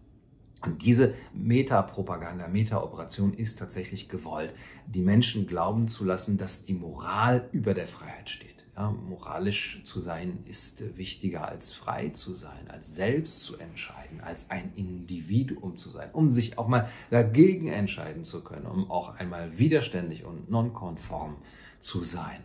Und 0.62 0.84
diese 0.86 1.16
Metapropaganda, 1.34 2.48
Metaoperation 2.48 3.34
ist 3.34 3.58
tatsächlich 3.58 4.10
gewollt, 4.10 4.54
die 4.86 5.02
Menschen 5.02 5.48
glauben 5.48 5.88
zu 5.88 6.06
lassen, 6.06 6.38
dass 6.38 6.66
die 6.66 6.74
Moral 6.74 7.50
über 7.52 7.74
der 7.74 7.88
Freiheit 7.88 8.30
steht. 8.30 8.62
Ja, 8.76 8.92
moralisch 8.92 9.82
zu 9.84 10.00
sein 10.00 10.44
ist 10.46 10.98
wichtiger 10.98 11.48
als 11.48 11.74
frei 11.74 12.10
zu 12.10 12.36
sein, 12.36 12.70
als 12.70 12.96
selbst 12.96 13.44
zu 13.44 13.58
entscheiden, 13.58 14.22
als 14.22 14.50
ein 14.50 14.72
Individuum 14.76 15.78
zu 15.78 15.90
sein, 15.90 16.10
um 16.14 16.32
sich 16.32 16.58
auch 16.58 16.68
mal 16.68 16.88
dagegen 17.10 17.68
entscheiden 17.68 18.24
zu 18.24 18.44
können, 18.44 18.66
um 18.66 18.90
auch 18.90 19.16
einmal 19.16 19.58
widerständig 19.58 20.24
und 20.24 20.50
nonkonform 20.50 21.36
zu 21.82 22.04
sein. 22.06 22.44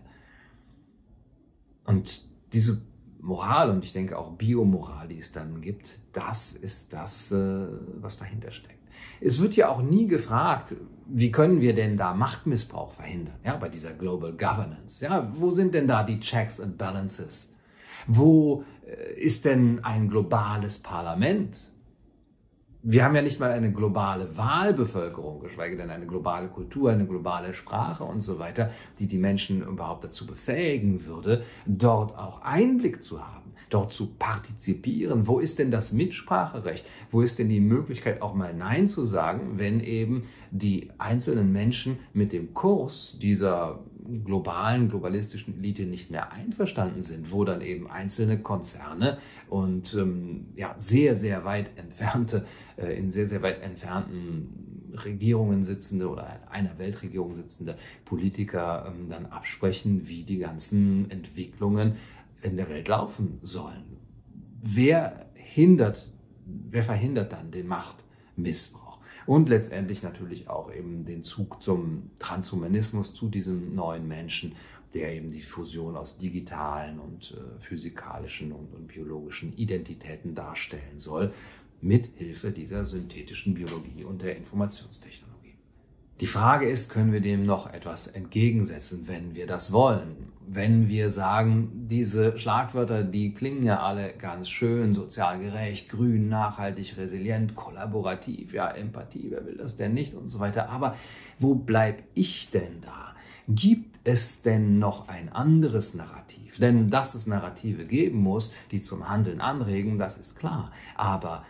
Und 1.85 2.25
diese 2.53 2.83
Moral 3.27 3.71
und 3.71 3.85
ich 3.85 3.93
denke 3.93 4.17
auch 4.17 4.31
Biomoral, 4.33 5.09
die 5.09 5.19
es 5.19 5.33
dann 5.33 5.61
gibt, 5.61 5.99
das 6.12 6.53
ist 6.53 6.93
das, 6.93 7.33
äh, 7.33 7.67
was 8.01 8.19
dahinter 8.19 8.53
steckt. 8.53 8.79
Es 9.21 9.41
wird 9.41 9.57
ja 9.57 9.69
auch 9.69 9.83
nie 9.83 10.07
gefragt, 10.07 10.77
wie 11.07 11.33
können 11.33 11.61
wir 11.61 11.75
denn 11.75 11.97
da 11.97 12.15
Machtmissbrauch 12.15 12.93
verhindern? 12.93 13.35
Ja, 13.45 13.57
bei 13.57 13.69
dieser 13.69 13.93
Global 13.93 14.33
Governance. 14.33 15.05
Ja, 15.05 15.29
wo 15.35 15.51
sind 15.51 15.75
denn 15.75 15.89
da 15.89 16.05
die 16.05 16.21
Checks 16.21 16.61
and 16.61 16.79
Balances? 16.79 17.55
Wo 18.07 18.65
äh, 18.87 19.19
ist 19.19 19.45
denn 19.45 19.85
ein 19.85 20.09
globales 20.09 20.79
Parlament? 20.79 21.59
Wir 22.88 23.05
haben 23.05 23.16
ja 23.16 23.22
nicht 23.22 23.40
mal 23.40 23.51
eine 23.51 23.72
globale 23.72 24.37
Wahlbevölkerung, 24.37 25.40
geschweige 25.40 25.77
denn 25.77 25.90
eine 25.90 26.07
globale 26.07 26.46
Kultur, 26.46 26.92
eine 26.92 27.05
globale 27.05 27.53
Sprache 27.53 28.05
und 28.05 28.20
so 28.20 28.38
weiter, 28.38 28.70
die 29.01 29.09
die 29.09 29.18
Menschen 29.18 29.61
überhaupt 29.62 30.05
dazu 30.05 30.25
befähigen 30.25 31.05
würde, 31.05 31.42
dort 31.66 32.16
auch 32.16 32.42
Einblick 32.42 33.03
zu 33.03 33.20
haben 33.20 33.46
dort 33.77 33.93
zu 33.93 34.07
partizipieren. 34.07 35.27
Wo 35.27 35.39
ist 35.39 35.59
denn 35.59 35.71
das 35.71 35.93
Mitspracherecht? 35.93 36.87
Wo 37.11 37.21
ist 37.21 37.39
denn 37.39 37.51
die 37.51 37.61
Möglichkeit, 37.61 38.23
auch 38.23 38.35
mal 38.35 38.55
Nein 38.55 38.89
zu 38.89 39.05
sagen, 39.05 39.59
wenn 39.59 39.81
eben 39.81 40.25
die 40.51 40.89
einzelnen 40.97 41.53
Menschen 41.53 41.99
mit 42.15 42.33
dem 42.33 42.55
Kurs 42.55 43.19
dieser 43.21 43.81
globalen, 44.25 44.89
globalistischen 44.89 45.59
Elite 45.59 45.83
nicht 45.83 46.11
mehr 46.11 46.33
einverstanden 46.33 47.03
sind, 47.03 47.33
wo 47.33 47.45
dann 47.45 47.61
eben 47.61 47.91
einzelne 47.91 48.39
Konzerne 48.39 49.19
und 49.51 49.93
ähm, 49.95 50.47
ja, 50.57 50.73
sehr, 50.79 51.15
sehr 51.15 51.45
weit 51.45 51.71
entfernte, 51.77 52.47
äh, 52.79 52.97
in 52.97 53.11
sehr, 53.11 53.29
sehr 53.29 53.43
weit 53.43 53.62
entfernten 53.62 54.95
Regierungen 55.05 55.65
sitzende 55.65 56.09
oder 56.09 56.41
einer 56.51 56.79
Weltregierung 56.79 57.35
sitzende 57.35 57.77
Politiker 58.07 58.87
ähm, 58.89 59.11
dann 59.11 59.27
absprechen, 59.27 60.09
wie 60.09 60.23
die 60.23 60.39
ganzen 60.39 61.11
Entwicklungen 61.11 61.97
in 62.42 62.57
der 62.57 62.68
Welt 62.68 62.88
laufen 62.88 63.38
sollen. 63.42 63.99
Wer 64.62 65.27
hindert, 65.35 66.11
wer 66.44 66.83
verhindert 66.83 67.33
dann 67.33 67.51
den 67.51 67.66
Machtmissbrauch? 67.66 68.99
Und 69.27 69.49
letztendlich 69.49 70.03
natürlich 70.03 70.49
auch 70.49 70.72
eben 70.72 71.05
den 71.05 71.22
Zug 71.25 71.62
zum 71.62 72.11
Transhumanismus, 72.18 73.12
zu 73.12 73.29
diesem 73.29 73.75
neuen 73.75 74.07
Menschen, 74.07 74.55
der 74.94 75.14
eben 75.14 75.33
die 75.33 75.42
Fusion 75.42 75.96
aus 75.96 76.16
digitalen 76.16 77.01
und 77.01 77.37
äh, 77.37 77.61
physikalischen 77.61 78.53
und, 78.53 78.72
und 78.72 78.87
biologischen 78.87 79.57
Identitäten 79.57 80.35
darstellen 80.35 80.99
soll, 80.99 81.33
mit 81.83 82.07
Hilfe 82.16 82.51
dieser 82.51 82.87
synthetischen 82.87 83.55
Biologie 83.55 84.05
und 84.05 84.22
der 84.22 84.37
Informationstechnologie. 84.37 85.26
Die 86.21 86.27
Frage 86.27 86.67
ist, 86.67 86.91
können 86.91 87.13
wir 87.13 87.21
dem 87.21 87.45
noch 87.45 87.71
etwas 87.75 88.07
entgegensetzen, 88.07 89.07
wenn 89.07 89.35
wir 89.35 89.47
das 89.47 89.71
wollen? 89.71 90.33
Wenn 90.49 90.89
wir 90.89 91.11
sagen, 91.11 91.89
diese 91.91 92.39
Schlagwörter, 92.39 93.05
die 93.05 93.35
klingen 93.35 93.65
ja 93.65 93.81
alle 93.81 94.15
ganz 94.15 94.49
schön, 94.49 94.95
sozial 94.95 95.39
gerecht, 95.41 95.91
grün, 95.91 96.31
nachhaltig, 96.31 96.97
resilient, 96.97 97.55
kollaborativ, 97.55 98.55
ja, 98.55 98.71
Empathie, 98.71 99.27
wer 99.29 99.45
will 99.45 99.59
das 99.59 99.77
denn 99.77 99.93
nicht 99.93 100.15
und 100.15 100.31
so 100.31 100.39
weiter. 100.39 100.71
Aber 100.71 100.97
wo 101.39 101.55
bleib 101.55 102.03
ich 102.15 102.51
denn 102.51 102.81
da? 102.81 103.15
Gibt 103.47 103.99
es 104.05 104.41
denn 104.41 104.79
noch 104.79 105.09
ein 105.09 105.31
anderes 105.31 105.93
Narrativ? 105.93 106.59
Denn 106.61 106.89
dass 106.89 107.15
es 107.15 107.27
Narrative 107.27 107.85
geben 107.85 108.21
muss, 108.21 108.55
die 108.71 108.81
zum 108.81 109.11
Handeln 109.11 109.43
anregen, 109.43 109.99
das 109.99 110.17
ist 110.17 110.39
klar. 110.39 110.73
Aber 110.95 111.45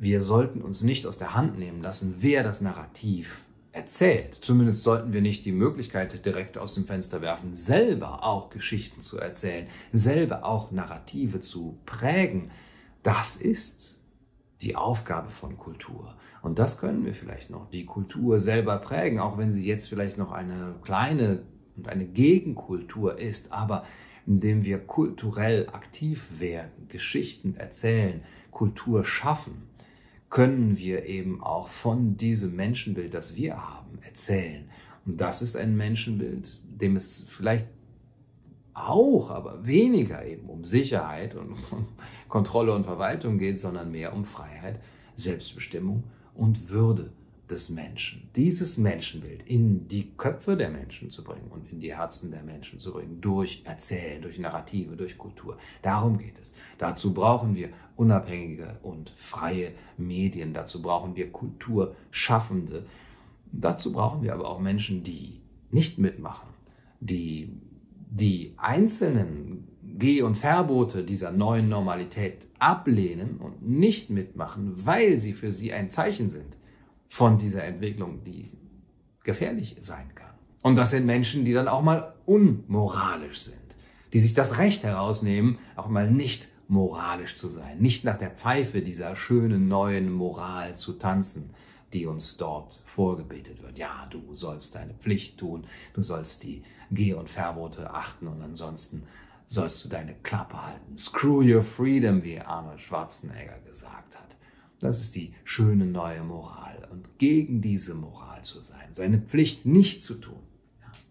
wir 0.00 0.22
sollten 0.22 0.60
uns 0.60 0.82
nicht 0.82 1.06
aus 1.06 1.18
der 1.18 1.36
Hand 1.36 1.56
nehmen 1.56 1.82
lassen, 1.82 2.16
wer 2.18 2.42
das 2.42 2.62
Narrativ 2.62 3.44
erzählt. 3.72 4.34
Zumindest 4.34 4.82
sollten 4.82 5.12
wir 5.12 5.22
nicht 5.22 5.44
die 5.44 5.52
Möglichkeit 5.52 6.24
direkt 6.24 6.58
aus 6.58 6.74
dem 6.74 6.84
Fenster 6.84 7.22
werfen, 7.22 7.54
selber 7.54 8.22
auch 8.22 8.50
Geschichten 8.50 9.00
zu 9.00 9.18
erzählen, 9.18 9.66
selber 9.92 10.44
auch 10.44 10.70
Narrative 10.70 11.40
zu 11.40 11.78
prägen. 11.86 12.50
Das 13.02 13.36
ist 13.36 14.00
die 14.60 14.76
Aufgabe 14.76 15.30
von 15.30 15.56
Kultur. 15.56 16.14
Und 16.42 16.58
das 16.58 16.78
können 16.78 17.04
wir 17.04 17.14
vielleicht 17.14 17.50
noch, 17.50 17.70
die 17.70 17.86
Kultur 17.86 18.38
selber 18.38 18.76
prägen, 18.78 19.20
auch 19.20 19.38
wenn 19.38 19.52
sie 19.52 19.64
jetzt 19.64 19.88
vielleicht 19.88 20.18
noch 20.18 20.32
eine 20.32 20.74
kleine 20.82 21.42
und 21.76 21.88
eine 21.88 22.04
Gegenkultur 22.04 23.18
ist, 23.18 23.52
aber 23.52 23.84
indem 24.26 24.64
wir 24.64 24.78
kulturell 24.78 25.68
aktiv 25.70 26.28
werden, 26.38 26.88
Geschichten 26.88 27.56
erzählen, 27.56 28.22
Kultur 28.50 29.04
schaffen, 29.04 29.62
können 30.32 30.78
wir 30.78 31.04
eben 31.04 31.42
auch 31.42 31.68
von 31.68 32.16
diesem 32.16 32.56
Menschenbild, 32.56 33.12
das 33.12 33.36
wir 33.36 33.54
haben, 33.54 33.98
erzählen. 34.00 34.64
Und 35.04 35.20
das 35.20 35.42
ist 35.42 35.56
ein 35.56 35.76
Menschenbild, 35.76 36.58
dem 36.64 36.96
es 36.96 37.26
vielleicht 37.28 37.68
auch, 38.72 39.30
aber 39.30 39.66
weniger 39.66 40.24
eben 40.24 40.48
um 40.48 40.64
Sicherheit 40.64 41.34
und 41.34 41.52
um 41.70 41.86
Kontrolle 42.30 42.74
und 42.74 42.84
Verwaltung 42.84 43.36
geht, 43.36 43.60
sondern 43.60 43.90
mehr 43.90 44.14
um 44.14 44.24
Freiheit, 44.24 44.80
Selbstbestimmung 45.16 46.04
und 46.34 46.70
Würde 46.70 47.12
des 47.52 47.68
Menschen, 47.68 48.30
dieses 48.34 48.78
Menschenbild 48.78 49.42
in 49.46 49.86
die 49.86 50.10
Köpfe 50.16 50.56
der 50.56 50.70
Menschen 50.70 51.10
zu 51.10 51.22
bringen 51.22 51.50
und 51.50 51.70
in 51.70 51.80
die 51.80 51.94
Herzen 51.94 52.30
der 52.30 52.42
Menschen 52.42 52.78
zu 52.78 52.92
bringen, 52.92 53.20
durch 53.20 53.62
Erzählen, 53.64 54.22
durch 54.22 54.38
Narrative, 54.38 54.96
durch 54.96 55.18
Kultur. 55.18 55.58
Darum 55.82 56.18
geht 56.18 56.38
es. 56.40 56.54
Dazu 56.78 57.12
brauchen 57.12 57.54
wir 57.54 57.68
unabhängige 57.96 58.78
und 58.82 59.10
freie 59.16 59.72
Medien, 59.98 60.54
dazu 60.54 60.80
brauchen 60.80 61.14
wir 61.14 61.30
Kulturschaffende, 61.30 62.86
dazu 63.52 63.92
brauchen 63.92 64.22
wir 64.22 64.32
aber 64.32 64.48
auch 64.48 64.58
Menschen, 64.58 65.02
die 65.02 65.42
nicht 65.70 65.98
mitmachen, 65.98 66.48
die 67.00 67.52
die 68.10 68.54
einzelnen 68.56 69.68
Geh- 69.98 70.22
und 70.22 70.36
Verbote 70.36 71.04
dieser 71.04 71.32
neuen 71.32 71.68
Normalität 71.68 72.46
ablehnen 72.58 73.36
und 73.36 73.68
nicht 73.68 74.10
mitmachen, 74.10 74.72
weil 74.86 75.20
sie 75.20 75.34
für 75.34 75.52
sie 75.52 75.72
ein 75.72 75.90
Zeichen 75.90 76.30
sind 76.30 76.56
von 77.12 77.36
dieser 77.36 77.62
Entwicklung, 77.64 78.24
die 78.24 78.50
gefährlich 79.22 79.76
sein 79.82 80.14
kann. 80.14 80.30
Und 80.62 80.76
das 80.76 80.92
sind 80.92 81.04
Menschen, 81.04 81.44
die 81.44 81.52
dann 81.52 81.68
auch 81.68 81.82
mal 81.82 82.14
unmoralisch 82.24 83.40
sind, 83.40 83.76
die 84.14 84.18
sich 84.18 84.32
das 84.32 84.56
Recht 84.56 84.82
herausnehmen, 84.82 85.58
auch 85.76 85.88
mal 85.88 86.10
nicht 86.10 86.48
moralisch 86.68 87.36
zu 87.36 87.50
sein, 87.50 87.78
nicht 87.80 88.04
nach 88.04 88.16
der 88.16 88.30
Pfeife 88.30 88.80
dieser 88.80 89.14
schönen 89.14 89.68
neuen 89.68 90.10
Moral 90.10 90.74
zu 90.74 90.94
tanzen, 90.94 91.50
die 91.92 92.06
uns 92.06 92.38
dort 92.38 92.80
vorgebetet 92.86 93.62
wird. 93.62 93.76
Ja, 93.76 94.06
du 94.08 94.34
sollst 94.34 94.74
deine 94.74 94.94
Pflicht 94.94 95.36
tun, 95.38 95.66
du 95.92 96.00
sollst 96.00 96.42
die 96.44 96.64
Geh- 96.90 97.12
und 97.12 97.28
Verbote 97.28 97.92
achten 97.92 98.26
und 98.26 98.40
ansonsten 98.40 99.02
sollst 99.48 99.84
du 99.84 99.90
deine 99.90 100.14
Klappe 100.22 100.64
halten. 100.64 100.96
Screw 100.96 101.42
your 101.42 101.62
freedom, 101.62 102.24
wie 102.24 102.40
Arnold 102.40 102.80
Schwarzenegger 102.80 103.58
gesagt 103.68 104.16
hat. 104.16 104.21
Das 104.82 105.00
ist 105.00 105.14
die 105.14 105.32
schöne 105.44 105.86
neue 105.86 106.24
Moral. 106.24 106.88
Und 106.90 107.18
gegen 107.18 107.62
diese 107.62 107.94
Moral 107.94 108.42
zu 108.42 108.60
sein, 108.60 108.88
seine 108.94 109.20
Pflicht 109.20 109.64
nicht 109.64 110.02
zu 110.02 110.14
tun. 110.14 110.42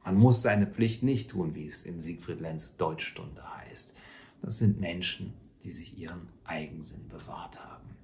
Man 0.03 0.15
muss 0.15 0.41
seine 0.41 0.67
Pflicht 0.67 1.03
nicht 1.03 1.29
tun, 1.29 1.55
wie 1.55 1.67
es 1.67 1.85
in 1.85 2.01
Siegfried 2.01 2.41
Lenz 2.41 2.75
Deutschstunde 2.75 3.41
heißt. 3.57 3.93
Das 4.41 4.57
sind 4.57 4.81
Menschen, 4.81 5.33
die 5.63 5.71
sich 5.71 5.97
ihren 5.97 6.27
Eigensinn 6.43 7.07
bewahrt 7.07 7.63
haben. 7.63 7.95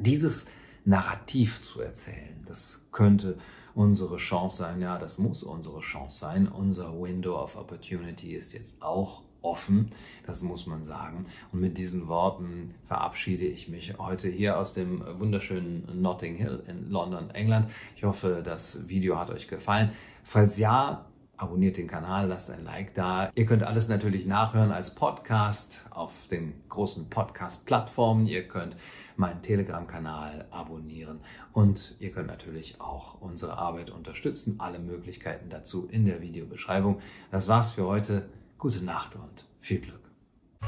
Dieses 0.00 0.46
Narrativ 0.84 1.62
zu 1.62 1.80
erzählen, 1.80 2.42
das 2.46 2.88
könnte 2.90 3.38
unsere 3.76 4.16
Chance 4.16 4.56
sein, 4.56 4.80
ja, 4.82 4.98
das 4.98 5.18
muss 5.18 5.44
unsere 5.44 5.80
Chance 5.82 6.18
sein. 6.18 6.48
Unser 6.48 7.00
Window 7.00 7.40
of 7.40 7.56
Opportunity 7.56 8.34
ist 8.34 8.54
jetzt 8.54 8.82
auch 8.82 9.22
offen, 9.42 9.92
das 10.26 10.42
muss 10.42 10.66
man 10.66 10.84
sagen. 10.84 11.26
Und 11.52 11.60
mit 11.60 11.78
diesen 11.78 12.08
Worten 12.08 12.74
verabschiede 12.84 13.44
ich 13.44 13.68
mich 13.68 13.98
heute 13.98 14.28
hier 14.28 14.58
aus 14.58 14.74
dem 14.74 15.02
wunderschönen 15.18 16.00
Notting 16.00 16.36
Hill 16.36 16.62
in 16.66 16.90
London, 16.90 17.30
England. 17.30 17.70
Ich 17.96 18.04
hoffe, 18.04 18.42
das 18.44 18.88
Video 18.88 19.18
hat 19.18 19.30
euch 19.30 19.48
gefallen. 19.48 19.90
Falls 20.24 20.58
ja, 20.58 21.06
abonniert 21.40 21.78
den 21.78 21.88
Kanal, 21.88 22.28
lasst 22.28 22.50
ein 22.50 22.64
Like 22.64 22.94
da. 22.94 23.30
Ihr 23.34 23.46
könnt 23.46 23.62
alles 23.62 23.88
natürlich 23.88 24.26
nachhören 24.26 24.72
als 24.72 24.94
Podcast 24.94 25.86
auf 25.90 26.26
den 26.30 26.52
großen 26.68 27.08
Podcast-Plattformen. 27.08 28.26
Ihr 28.26 28.46
könnt 28.46 28.76
meinen 29.16 29.42
Telegram-Kanal 29.42 30.46
abonnieren 30.50 31.20
und 31.52 31.96
ihr 31.98 32.10
könnt 32.10 32.28
natürlich 32.28 32.80
auch 32.80 33.20
unsere 33.20 33.56
Arbeit 33.56 33.90
unterstützen. 33.90 34.56
Alle 34.58 34.78
Möglichkeiten 34.78 35.48
dazu 35.48 35.86
in 35.86 36.04
der 36.04 36.20
Videobeschreibung. 36.20 37.00
Das 37.30 37.48
war's 37.48 37.72
für 37.72 37.86
heute. 37.86 38.28
Gute 38.60 38.84
Nacht 38.84 39.16
und 39.16 39.48
viel 39.60 39.80
Glück. 39.80 40.02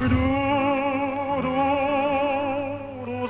Du, 0.00 0.08
du, 0.08 0.16
du 3.04 3.28